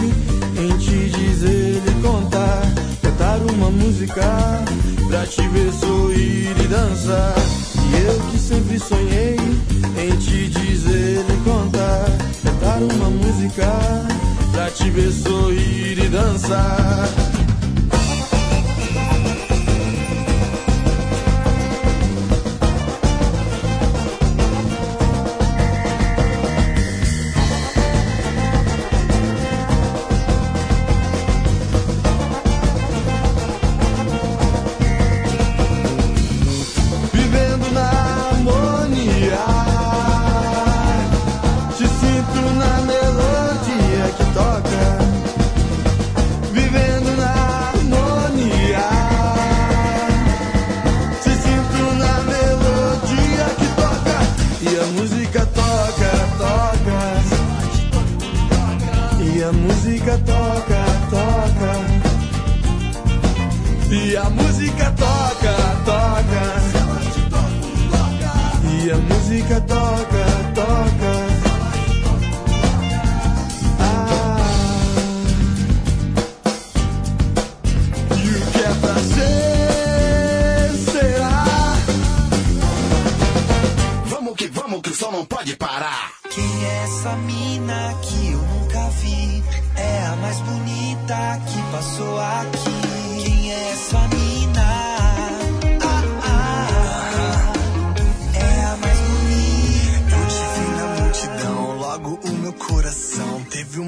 [0.55, 2.61] em te dizer e contar,
[3.01, 4.23] cantar uma música
[5.07, 7.33] pra te ver sorrir e dançar.
[7.91, 9.37] E eu que sempre sonhei
[9.97, 12.05] em te dizer e contar,
[12.43, 13.67] cantar uma música
[14.51, 17.26] pra te ver sorrir e dançar.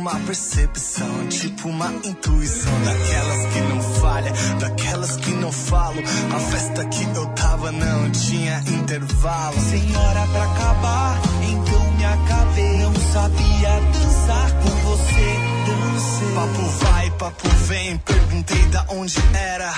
[0.10, 6.04] Uma percepção, tipo uma intuição daquelas que não falha, daquelas que não falam.
[6.36, 9.60] A festa que eu tava não tinha intervalo.
[9.70, 12.78] Sem hora pra acabar, então me acabei.
[12.80, 15.36] Não sabia dançar com você,
[15.68, 16.36] dancei.
[16.36, 19.74] Papo vai, papo vem, perguntei da onde era.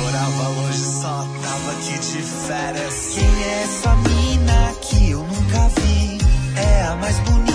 [0.00, 2.94] Morava longe, só tava aqui de férias.
[3.14, 6.18] Quem é essa mina que eu nunca vi?
[6.56, 7.51] É a mais bonita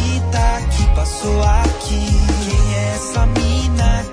[0.70, 2.06] que passou aqui.
[2.46, 4.04] Quem é essa mina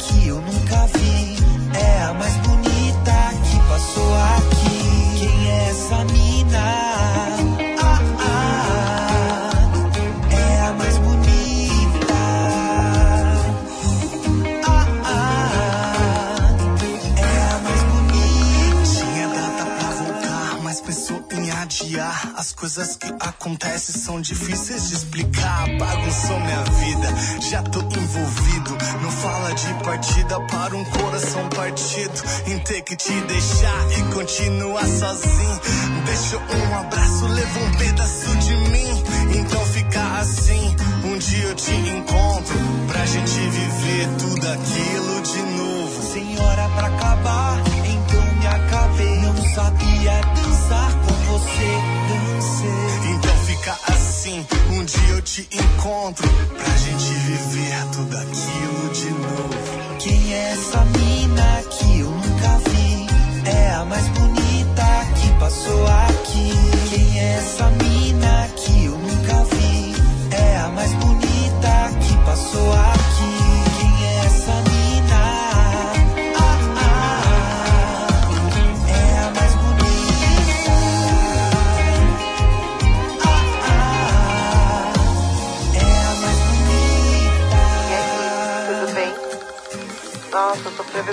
[22.53, 25.66] coisas que acontecem são difíceis de explicar.
[25.78, 27.09] Bagunçou minha vida,
[27.51, 28.76] já tô envolvido.
[29.03, 32.22] Não fala de partida para um coração partido.
[32.47, 35.61] Em ter que te deixar e continuar sozinho.
[36.07, 39.05] Deixa um abraço, leva um pedaço de mim.
[39.38, 40.76] Então fica assim.
[41.05, 42.55] Um dia eu te encontro
[42.88, 46.12] pra gente viver tudo aquilo de novo.
[46.12, 49.20] Senhora, pra acabar, então me acabei.
[49.20, 51.84] Não sabia dançar com você,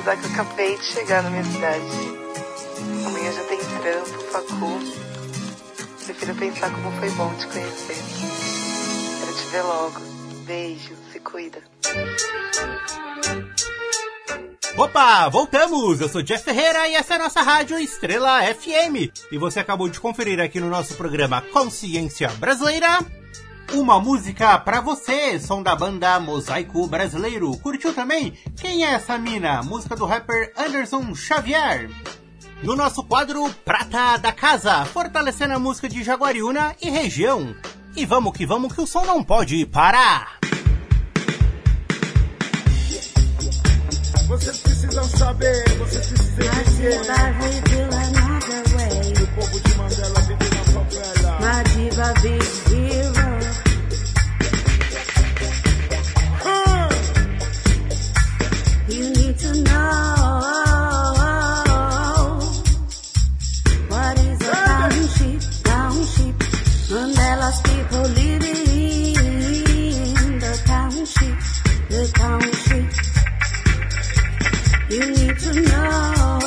[0.01, 1.85] avisar que eu acabei de chegar na minha cidade.
[3.05, 4.79] Amanhã já tem trampo, facu.
[6.05, 7.95] Prefiro pensar como foi bom te conhecer.
[9.19, 10.01] Quero te ver logo.
[10.45, 11.59] Beijo, se cuida.
[14.77, 16.01] Opa, voltamos!
[16.01, 19.11] Eu sou Jeff Ferreira e essa é a nossa rádio Estrela FM.
[19.31, 23.20] E você acabou de conferir aqui no nosso programa Consciência Brasileira
[23.73, 27.55] uma música pra você, som da banda Mosaico Brasileiro.
[27.57, 28.33] Curtiu também?
[28.59, 29.63] Quem é essa mina?
[29.63, 31.89] Música do rapper Anderson Xavier.
[32.63, 37.55] No nosso quadro Prata da Casa, fortalecendo a música de Jaguariúna e região.
[37.95, 40.39] E vamos que vamos que o som não pode parar.
[44.27, 47.89] Vocês precisam saber, vocês precisam entender.
[49.21, 51.63] O povo de Mandela vive na favela.
[51.63, 52.13] Diva
[59.31, 59.71] need to know
[63.87, 66.35] what is a township, township.
[66.91, 71.37] Mandela's people living in the township,
[71.89, 72.87] the township.
[74.91, 76.39] You need to know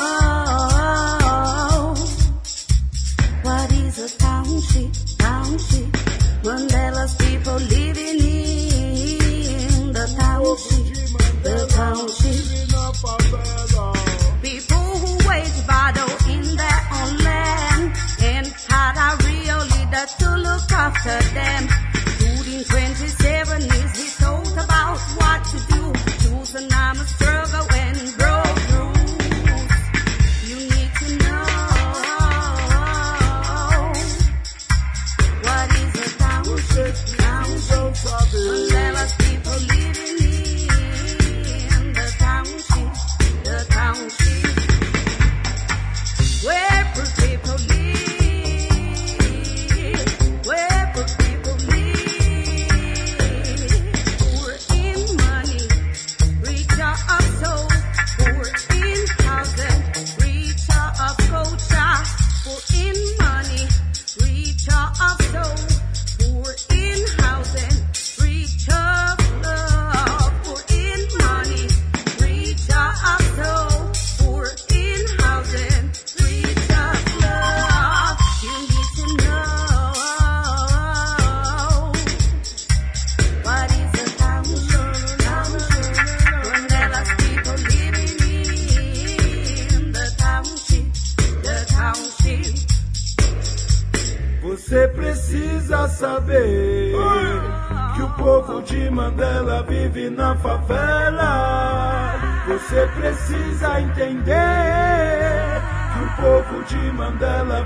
[3.41, 5.91] what is a township, township.
[6.43, 7.59] Mandela's people
[13.05, 13.74] forever.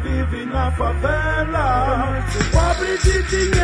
[0.10, 2.24] Vive na favela.
[2.52, 3.59] Pobre de dinheiro,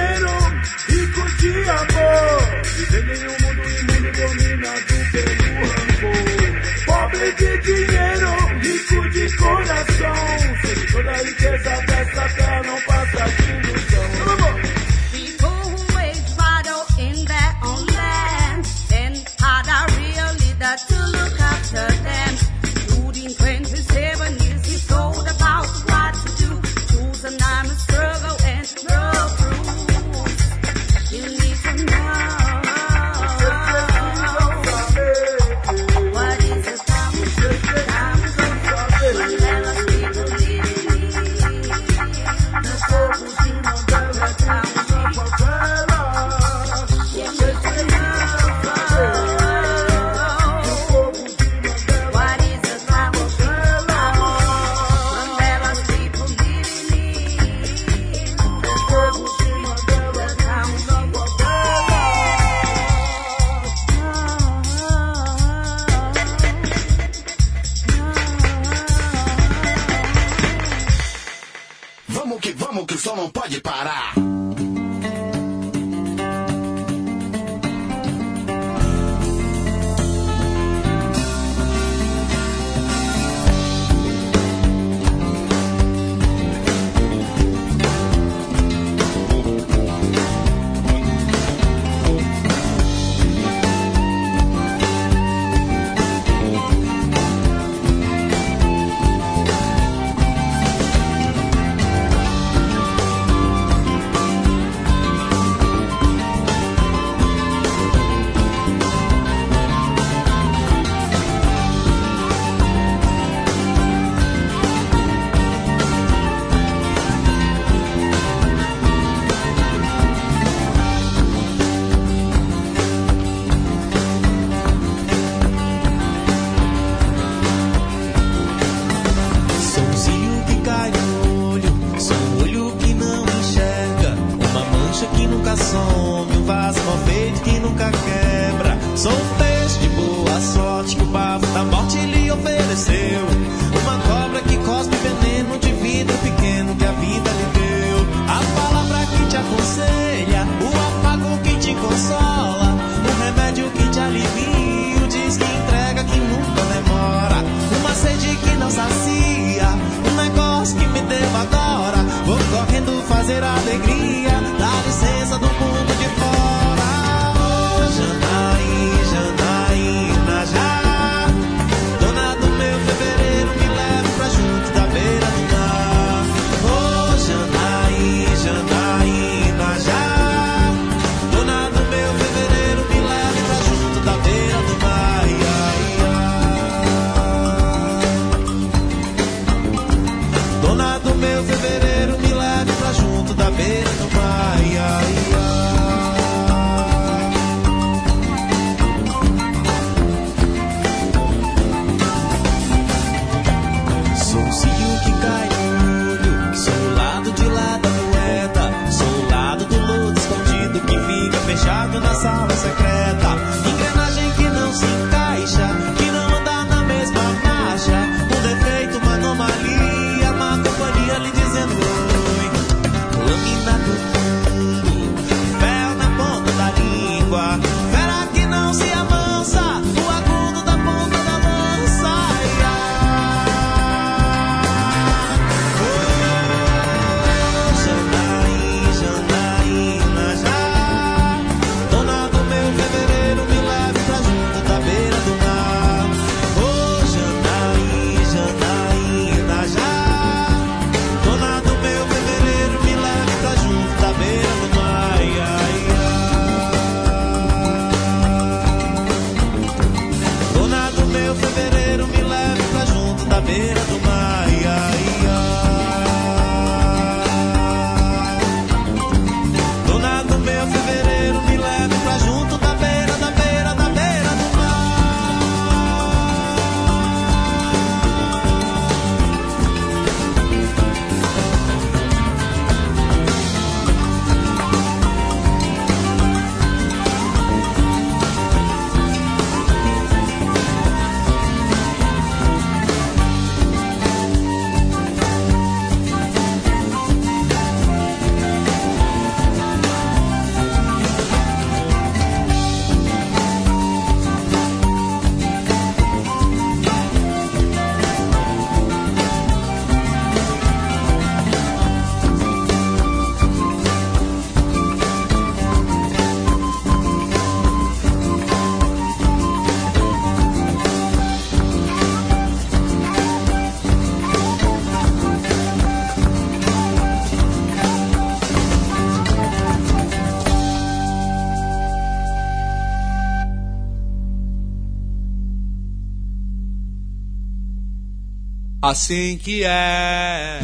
[338.85, 340.59] Assim que é.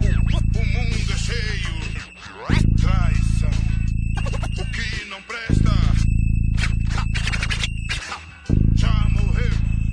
[0.00, 1.80] O mundo é cheio
[2.60, 3.50] de traição.
[4.56, 5.72] O que não presta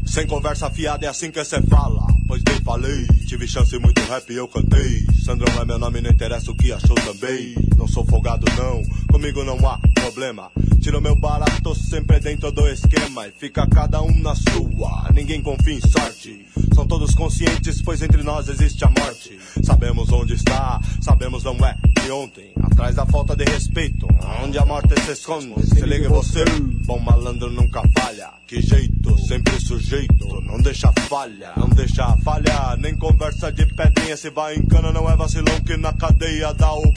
[0.06, 2.06] Sem conversa fiada é assim que cê fala.
[2.28, 5.08] Pois bem falei, tive chance muito rap e eu cantei.
[5.26, 7.56] Sandrão é meu nome, não interessa o que achou também.
[7.76, 10.52] Não sou folgado não, comigo não há problema.
[10.80, 15.10] Tiro meu barato sempre dentro do esquema e fica cada um na sua.
[15.12, 16.46] Ninguém confia em sorte.
[16.74, 19.38] São todos conscientes, pois entre nós existe a morte.
[19.64, 22.52] Sabemos onde está, sabemos não é de ontem.
[22.64, 24.08] Atrás da falta de respeito,
[24.44, 25.54] onde a morte se esconde.
[25.68, 26.44] Se liga você,
[26.86, 28.32] bom malandro nunca falha.
[28.48, 32.76] Que jeito, sempre sujeito, não deixa falha, não deixa falha.
[32.80, 36.74] Nem conversa de pedrinha, se vai em cana, não é vacilão que na cadeia dá
[36.74, 36.94] o.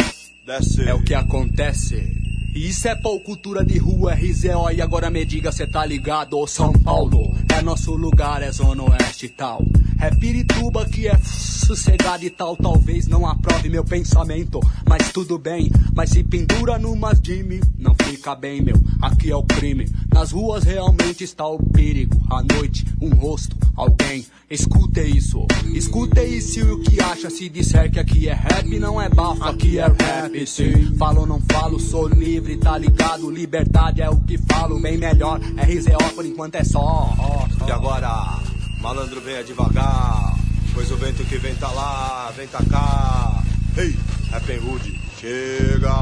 [0.46, 0.88] Desce.
[0.88, 2.24] É o que acontece.
[2.54, 4.70] E isso é pau cultura de rua, RZO.
[4.74, 6.38] E agora me diga, cê tá ligado?
[6.38, 9.64] Ô São Paulo, é nosso lugar, é Zona Oeste e tal.
[9.98, 12.54] É Pirituba que é sossegado e tal.
[12.56, 15.70] Talvez não aprove meu pensamento, mas tudo bem.
[15.94, 18.76] Mas se pendura numas Jimmy, não fica bem, meu.
[19.00, 19.90] Aqui é o crime.
[20.12, 22.20] Nas ruas realmente está o perigo.
[22.30, 24.26] À noite, um rosto, alguém.
[24.48, 25.44] Escute isso,
[25.74, 29.42] escute isso e o que acha se disser que aqui é rap, não é bafo,
[29.42, 30.94] aqui é rap, sim.
[30.96, 33.28] Falo não falo, sou livre, tá ligado?
[33.28, 35.40] Liberdade é o que falo, bem melhor.
[35.40, 37.45] RZO por enquanto é só.
[37.66, 38.40] E agora,
[38.80, 40.34] malandro venha devagar,
[40.74, 43.42] pois o vento que vem tá lá, vem tá cá.
[43.76, 43.96] Ei,
[44.30, 45.92] Rap Hood, chega!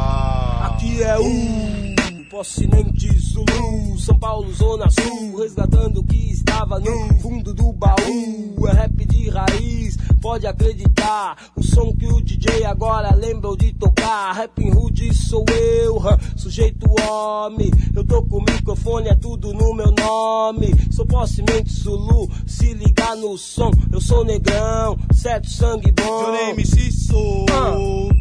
[0.66, 7.54] Aqui é o Possinente Zulu, São Paulo, Zona Sul, resgatando o que estava no fundo
[7.54, 8.68] do baú.
[8.68, 9.63] É rap de raiz,
[10.24, 11.36] pode acreditar.
[11.54, 14.32] O som que o DJ agora lembra de tocar.
[14.32, 16.00] Rap Hood sou eu,
[16.34, 17.70] sujeito homem.
[17.94, 20.74] Eu tô com o microfone, é tudo no meu nome.
[20.90, 23.70] Sou Possinente Zulu, se ligar no som.
[23.92, 26.24] Eu sou negrão, certo sangue bom.
[26.24, 27.44] Johnny MC sou,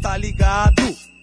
[0.02, 1.13] tá ligado?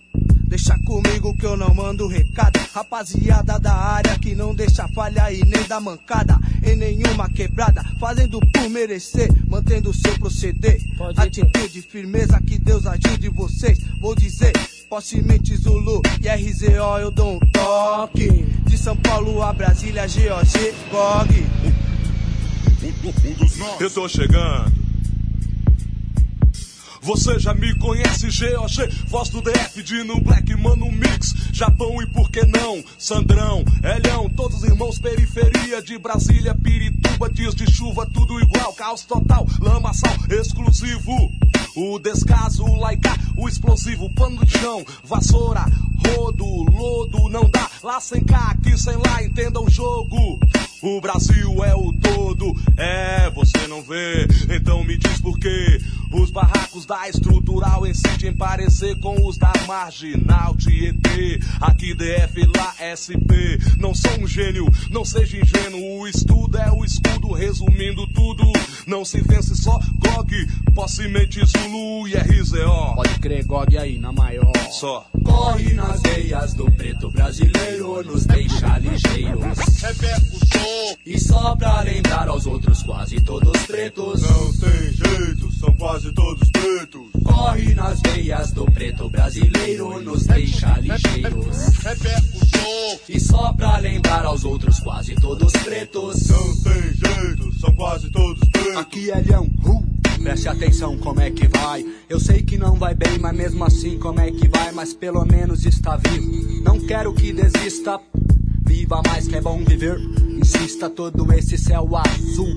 [0.51, 2.59] Deixa comigo que eu não mando recado.
[2.73, 7.81] Rapaziada da área que não deixa falha e nem dá mancada em nenhuma quebrada.
[7.97, 10.77] Fazendo por merecer, mantendo seu proceder.
[11.15, 13.79] Atitude, firmeza, que Deus ajude vocês.
[14.01, 14.51] Vou dizer,
[14.89, 18.27] Possemente Zulu e RZO eu dou um toque.
[18.65, 21.45] De São Paulo a Brasília, GOG, GOG.
[23.79, 24.80] Eu tô chegando.
[27.01, 32.29] Você já me conhece, GOG, voz do DF, Dino Black, Mano Mix, Japão e por
[32.29, 32.83] que não?
[32.97, 39.47] Sandrão, Elhão, todos irmãos, periferia de Brasília, Pirituba, dias de chuva, tudo igual, caos total,
[39.59, 41.31] lama, sal, exclusivo.
[41.75, 45.65] O descaso, o laica, o explosivo, pano de chão, vassoura,
[46.05, 50.39] rodo, lodo, não dá, lá sem cá, aqui sem lá, entenda o jogo.
[50.81, 55.79] O Brasil é o todo, é, você não vê, então me diz por quê.
[56.11, 61.39] Os barracos da estrutural incidem parecer com os da marginal Tietê.
[61.61, 63.31] Aqui DF, lá SP.
[63.79, 65.99] Não sou um gênio, não seja ingênuo.
[65.99, 68.43] O estudo é o escudo, resumindo tudo.
[68.85, 72.95] Não se vence só GOG, Possemente Zulu e RZO.
[72.95, 74.51] Pode crer, GOG aí, na maior.
[74.71, 75.05] Só.
[75.23, 79.57] Corre nas veias do preto brasileiro, nos deixa ligeiros.
[79.81, 80.95] Repete o som.
[81.05, 84.21] E só pra lembrar aos outros, quase todos pretos.
[84.21, 87.11] Não tem jeito, são quase todos pretos.
[87.23, 91.57] Corre nas veias do preto brasileiro, nos deixa ligeiros.
[91.83, 92.99] Repete o som.
[93.09, 96.27] E só pra lembrar aos outros, quase todos pretos.
[96.27, 98.77] Não tem jeito, são quase todos pretos.
[98.77, 100.00] Aqui é Leão, uh.
[100.23, 101.85] Preste atenção como é que vai.
[102.07, 104.71] Eu sei que não vai bem, mas mesmo assim como é que vai?
[104.71, 106.63] Mas pelo menos está vivo.
[106.63, 107.99] Não quero que desista.
[108.65, 109.99] Viva mais que é bom viver.
[110.29, 112.55] Insista todo esse céu azul.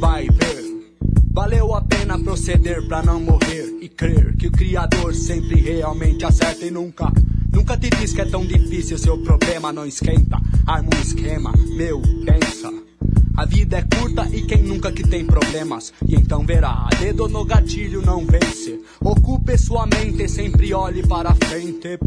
[0.00, 0.68] Vai ver.
[1.32, 6.66] Valeu a pena proceder pra não morrer e crer que o Criador sempre realmente acerta
[6.66, 7.12] e nunca.
[7.52, 10.38] Nunca te diz que é tão difícil, seu problema não esquenta.
[10.66, 12.87] Arma um esquema, meu, pensa.
[13.38, 15.92] A vida é curta e quem nunca que tem problemas.
[16.04, 18.80] E então verá, dedo no gatilho não vence.
[19.00, 22.00] Ocupe sua mente sempre olhe para frente.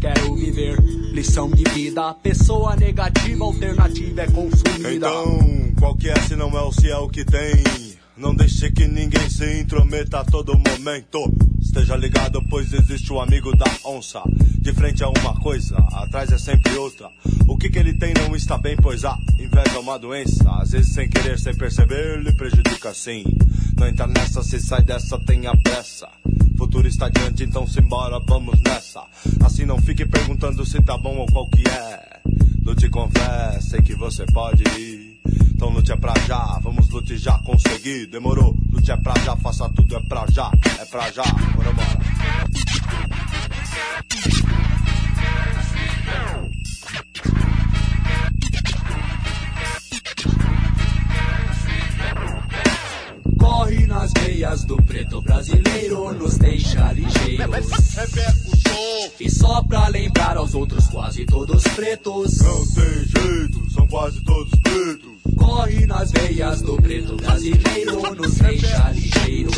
[0.00, 0.80] Quero viver
[1.12, 2.14] lição de vida.
[2.14, 5.08] Pessoa negativa, alternativa é consumida.
[5.08, 7.64] Então, qual que é se não é o se é o que tem?
[8.16, 11.18] Não deixe que ninguém se intrometa a todo momento.
[11.62, 14.20] Esteja ligado, pois existe o amigo da onça.
[14.58, 17.08] De frente a uma coisa, atrás é sempre outra.
[17.46, 20.50] O que que ele tem não está bem, pois a inveja é uma doença.
[20.60, 23.24] Às vezes sem querer, sem perceber, lhe prejudica sim.
[23.78, 26.08] Não entra nessa, se sai dessa, tenha pressa.
[26.58, 29.04] Futuro está adiante, então simbora, vamos nessa.
[29.44, 32.20] Assim não fique perguntando se tá bom ou qual que é.
[32.64, 35.01] Lute com fé, sei que você pode ir.
[35.26, 38.06] Então lute é pra já, vamos lute já conseguir.
[38.06, 40.50] Demorou, lute é pra já, faça tudo é pra já,
[40.80, 41.24] é pra já.
[41.54, 42.02] Bora, bora.
[54.64, 57.70] Do preto brasileiro nos deixa ligeiros.
[59.18, 62.38] E só pra lembrar aos outros, quase todos pretos.
[62.38, 65.12] Não tem jeito, são quase todos pretos.
[65.36, 69.54] Corre nas veias do preto brasileiro, nos deixa ligeiros.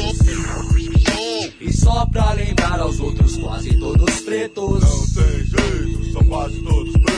[1.61, 4.83] E só pra lembrar aos outros, quase todos pretos.
[4.83, 7.14] Não tem jeito, são quase todos pretos.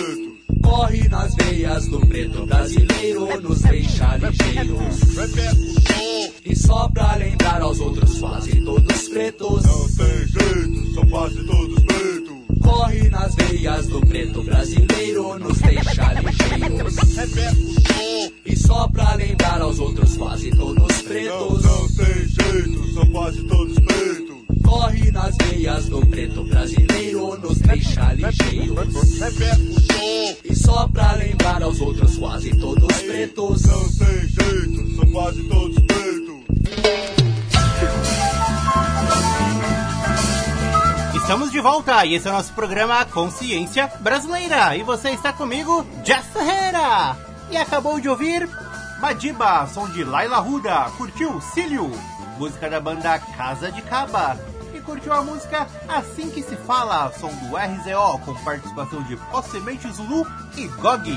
[0.77, 5.01] Corre nas veias do preto brasileiro, nos deixa ligeiros.
[6.45, 9.63] E só pra lembrar aos outros, quase todos pretos.
[9.65, 12.37] Não tem jeito, são quase todos pretos.
[12.63, 16.95] Corre nas veias do preto brasileiro, nos deixa ligeiros.
[18.45, 21.65] E só pra lembrar aos outros, quase todos pretos.
[21.65, 24.26] Não, não tem jeito, são quase todos pretos.
[24.67, 28.95] Corre nas veias do preto brasileiro, nos deixa ligeiros.
[30.45, 33.63] E só pra lembrar aos outros, quase todos pretos.
[33.63, 36.37] Não tem jeito, são quase todos pretos.
[41.15, 44.77] Estamos de volta e esse é o nosso programa Consciência Brasileira.
[44.77, 47.17] E você está comigo, Jeff Ferreira.
[47.51, 48.49] E acabou de ouvir
[49.01, 50.91] Madiba, som de Laila Ruda.
[50.97, 51.91] Curtiu Cílio,
[52.39, 54.37] música da banda Casa de Caba.
[54.87, 60.25] Curtiu a música Assim Que Se Fala, som do RZO, com participação de Possimente Zulu
[60.57, 61.11] e Gog.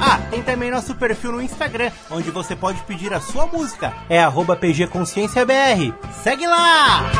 [0.00, 3.92] Ah, tem também nosso perfil no Instagram, onde você pode pedir a sua música.
[4.08, 5.92] É arroba PGConsciênciaBR.
[6.22, 7.10] Segue lá!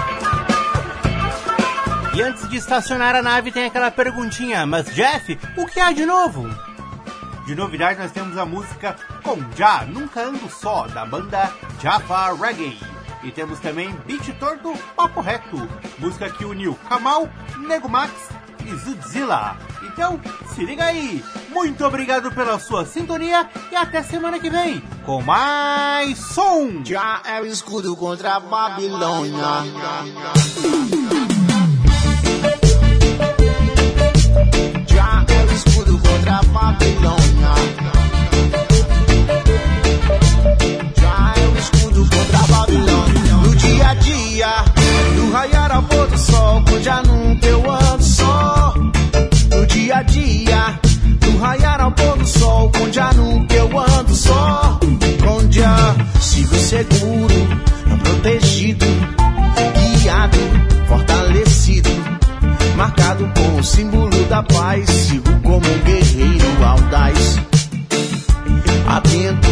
[2.18, 6.04] E antes de estacionar a nave tem aquela perguntinha, mas Jeff, o que há de
[6.04, 6.48] novo?
[7.46, 11.48] De novidade nós temos a música Com Já, Nunca Ando Só, da banda
[11.80, 12.76] Java Reggae.
[13.22, 15.68] E temos também Beat Torto Papo Reto,
[16.00, 18.10] música que uniu Kamal, Nego Max
[18.66, 19.56] e Zudzilla.
[19.84, 20.20] Então,
[20.52, 21.24] se liga aí!
[21.50, 26.82] Muito obrigado pela sua sintonia e até semana que vem com mais som!
[26.84, 29.62] Já é o escudo contra a Babilônia.
[34.86, 37.54] Já é o escudo contra a Babilônia.
[41.00, 43.34] Já é o escudo contra a Babilônia.
[43.42, 44.64] No dia a dia,
[45.16, 48.74] do raiar ao pôr do sol, com já nunca eu ando só.
[49.50, 50.80] No dia a dia,
[51.20, 54.78] do raiar ao pôr do sol, com já nunca eu ando só.
[55.50, 57.34] Já, sigo seguro,
[58.04, 58.86] protegido,
[62.78, 64.88] marcado com o símbolo da paz.
[64.88, 67.36] Sigo como um guerreiro audaz,
[68.86, 69.48] atento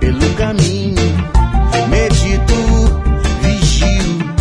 [0.00, 0.96] pelo caminho,
[1.90, 2.54] medito,
[3.42, 4.34] vigio,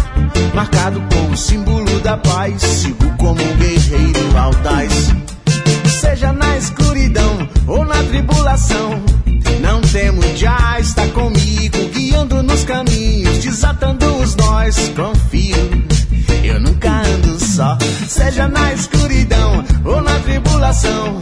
[0.56, 2.62] marcado com o símbolo da paz.
[2.62, 5.14] Sigo como um guerreiro audaz,
[6.00, 9.04] seja na escuridão ou na tribulação.
[9.60, 14.94] Não temo, já está comigo, guiando nos caminhos, desatando os nós.
[14.96, 15.99] Confio,
[18.10, 21.20] seja na escuridão ou na tribulação.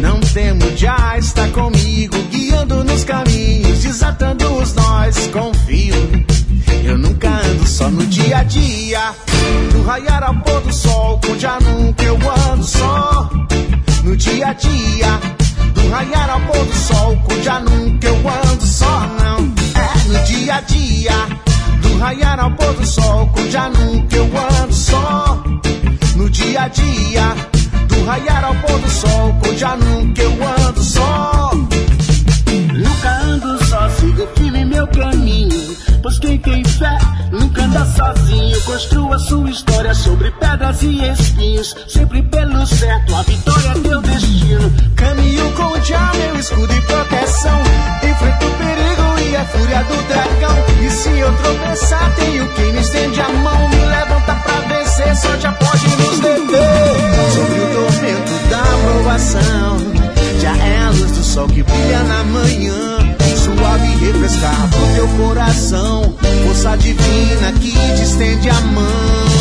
[0.00, 5.28] Não temo, já está comigo, guiando nos caminhos, desatando os nós.
[5.28, 5.94] Confio,
[6.82, 9.14] eu nunca ando só no dia a dia.
[9.72, 12.18] Do raiar ao pôr do sol, com já nunca eu
[12.50, 13.30] ando só.
[14.02, 15.20] No dia a dia,
[15.72, 19.54] do raiar ao pôr do sol, com já nunca eu ando só, não.
[19.76, 21.12] É no dia a dia,
[21.80, 24.30] do raiar ao pôr do sol, com já nunca eu
[24.62, 25.44] ando só.
[26.16, 27.34] No dia a dia,
[27.88, 30.32] do raiar ao pôr do sol, já nunca eu
[30.66, 31.50] ando só.
[32.72, 35.76] Nunca ando só, sigo firme meu caminho.
[36.02, 36.98] Pois quem tem fé
[37.32, 38.60] nunca anda sozinho.
[38.62, 41.74] Construa sua história sobre pedras e espinhos.
[41.88, 44.72] Sempre pelo certo, a vitória é teu destino.
[44.94, 47.60] Caminho com já meu escudo e proteção.
[48.08, 50.56] Enfrento o perigo e a fúria do dragão.
[50.80, 53.68] E se eu tropeçar, tenho quem me estende a mão.
[53.68, 54.34] Me levanta
[54.94, 57.32] vencer, só já pode nos deter.
[57.34, 59.78] Sobre o tormento da provação.
[60.40, 63.16] Já é a luz do sol que brilha na manhã.
[63.36, 66.14] Suave e refrescar pro teu coração.
[66.44, 69.33] Força divina que te estende a mão.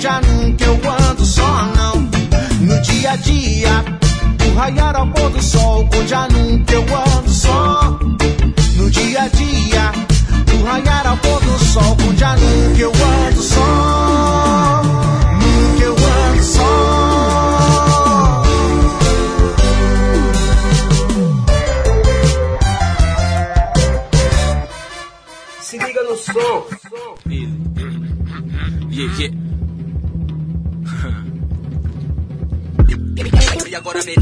[0.00, 0.80] já nunca eu
[1.10, 1.46] ando só
[1.76, 2.00] não.
[2.60, 3.84] No dia a dia,
[4.46, 6.84] o raiar ao pôr do sol, com já nunca eu
[7.16, 7.98] ando só.
[8.76, 9.92] No dia a dia,
[10.58, 12.92] o raiar ao pôr do sol, com já nunca eu
[13.28, 14.09] ando só.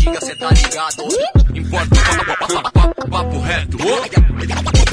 [0.09, 1.09] Diga, cê tá ligado?
[1.55, 3.79] Importa papo, reto.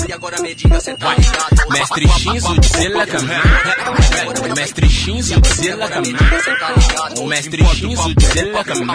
[0.08, 1.70] E agora me diga, cê tá ligado?
[1.72, 4.56] Mestre Shinzo dizela caminho.
[4.56, 5.42] Mestre Shinzo
[5.90, 6.18] caminho.
[7.20, 8.94] O mestre Shinzo dizela caminho.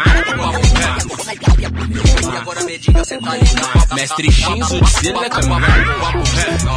[2.33, 3.95] E agora me diga, cê tá ligado?
[3.95, 5.61] Mestre Shinzo dizela caminho.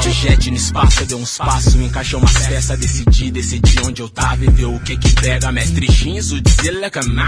[0.02, 4.44] De jet no espaço, deu uns passos, encaixou umas peças, decidi, decidi onde eu tava
[4.44, 5.52] e ver o que que pega.
[5.52, 7.24] Mestre Shinzo dizela caminho.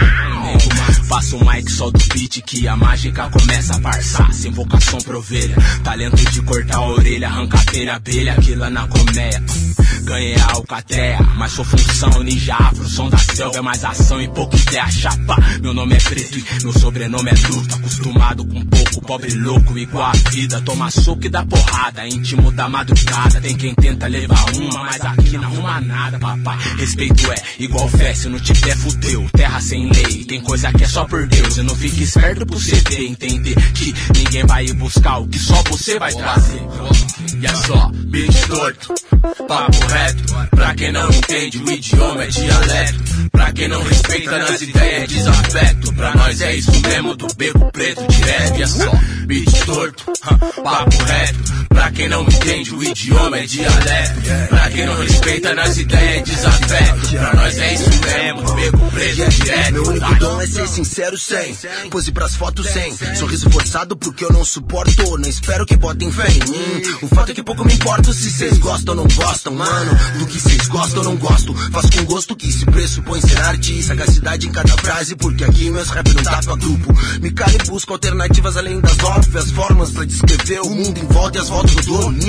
[1.08, 4.34] Faço o mic, solto o beat que a mágica começa a parçar.
[4.34, 9.44] Sem vocação ovelha, talento de cortar a orelha, arrancar telha, abelha, aquilo na colmeia.
[10.06, 14.28] Ganhei a alcateia, mas sou função ninja afro, som da selva é mais ação e
[14.28, 15.36] pouco ideia chapa.
[15.62, 20.06] Meu nome é preto e meu sobrenome é luta, acostumado com pouco, pobre louco igual
[20.06, 20.62] a vida.
[20.62, 23.42] Toma soco e dá porrada, íntimo da madrugada.
[23.42, 26.58] Tem quem tenta levar uma, mas aqui não arruma nada, papai.
[26.78, 29.28] Respeito é igual fé, se não tiver fudeu.
[29.34, 31.58] Terra sem lei, tem coisa que é só por Deus.
[31.58, 35.64] E não fique esperto pro CD, entender que ninguém vai ir buscar o que só
[35.64, 36.62] você vai trazer.
[37.42, 38.94] E é só, beat torto,
[39.48, 40.24] papo reto.
[40.52, 43.00] Pra quem não entende, o idioma é dialeto.
[43.32, 45.94] Pra quem não respeita nas ideias, é desafeto.
[45.94, 48.60] Pra nós é isso mesmo, do beco preto direto.
[48.60, 48.92] E é só,
[49.26, 50.04] beat torto,
[50.64, 51.56] papo reto.
[51.70, 54.22] Pra quem não entende, o idioma é dialeto.
[54.50, 57.10] Pra quem não respeita nas ideias, é desafeto.
[57.10, 59.72] Pra nós é isso mesmo, do beco preto direto.
[59.74, 61.56] Meu único dom é ser sincero sem
[61.90, 66.28] Pose pras fotos sem Sorriso forçado porque eu não suporto Não espero que botem fé
[66.30, 69.54] em mim O fato é que pouco me importo se cês gostam ou não gostam
[69.54, 69.85] Mano,
[70.20, 71.54] do que cês gostam ou não gosto.
[71.72, 75.70] Faço com gosto que se pressupõe ser arte e Sagacidade em cada frase Porque aqui
[75.70, 76.94] meus rap não tá pra grupo.
[77.22, 81.38] Me calo e busco alternativas além das óbvias formas Pra descrever o mundo em volta
[81.38, 82.26] e as voltas do mundo.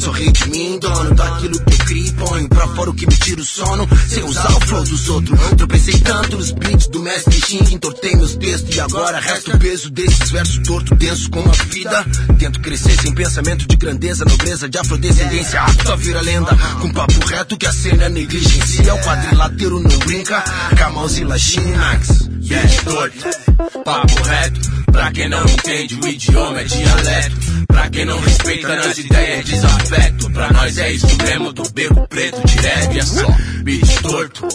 [0.00, 3.16] Sou rei de mim, dono daquilo que eu crio Ponho pra fora o que me
[3.16, 3.88] tira o sono.
[4.08, 5.40] Sem usar o flow dos outros.
[5.56, 9.90] Tropecei tanto nos beats do mestre que entortei meus textos e agora resta o peso
[9.90, 12.06] desses versos torto, denso como a vida.
[12.38, 16.56] Tento crescer sem pensamento de grandeza, nobreza, de afrodescendência, apto a vira lenda.
[16.80, 20.44] Com papo reto que a cena negligencia, o quadrilateiro não brinca.
[20.76, 24.79] Camãozila Chinax, Beat torto, papo reto.
[24.92, 27.36] Pra quem não entende, o idioma é dialeto.
[27.68, 30.30] Pra quem não respeita nas ideias, desafeto.
[30.30, 32.94] Pra nós é isso mesmo, do beco preto direto.
[32.94, 33.26] E é só,
[33.62, 34.48] beat torto,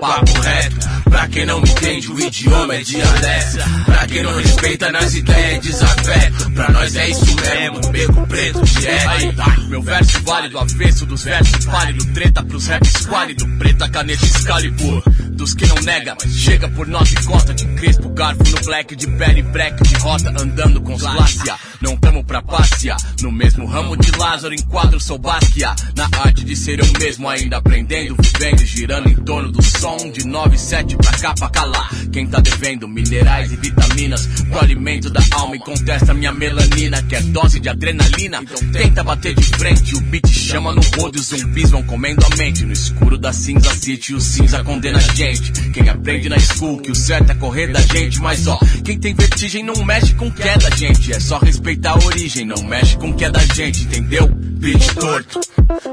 [0.00, 1.00] papo reto.
[1.04, 3.58] Pra quem não entende, o idioma é dialeto.
[3.84, 6.50] Pra quem não respeita nas ideias, é desafeto.
[6.52, 9.08] Pra nós é isso mesmo, beco preto direto.
[9.08, 9.56] Aí, tá.
[9.68, 12.04] Meu verso vale do avesso dos versos pálido.
[12.14, 13.46] Treta pros raps esquálido.
[13.58, 15.02] Preta caneta Excalibur.
[15.30, 18.08] Dos que não nega, chega por nota e cota de crespo.
[18.10, 20.30] Garfo no black de pele break de rota.
[20.40, 21.56] Andando com slácia.
[21.80, 22.98] Não tamo pra passear.
[23.22, 25.74] No mesmo ramo de Lázaro, enquadro sou Basquiat.
[25.96, 30.26] Na arte de ser eu mesmo, ainda aprendendo, vivendo, girando em torno do som de
[30.26, 31.90] 9 7 pra cá pra calar.
[32.12, 37.16] Quem tá devendo minerais e vitaminas pro alimento da alma e contesta minha melanina, que
[37.16, 38.40] é dose de adrenalina.
[38.42, 42.24] Então tenta bater de frente, o beat chama no rodo e os zumbis vão comendo
[42.24, 42.64] a mente.
[42.64, 45.52] No escuro da cinza city, o cinza condena a gente.
[45.72, 49.14] Quem aprende na school que o certo é correr da gente, mas ó, quem tem
[49.14, 51.12] vertigem não mexe com queda, gente.
[51.12, 54.28] É só respeitar a origem, não mexe com que é da gente, entendeu?
[54.28, 55.40] Beat torto,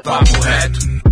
[0.03, 1.06] papo reto.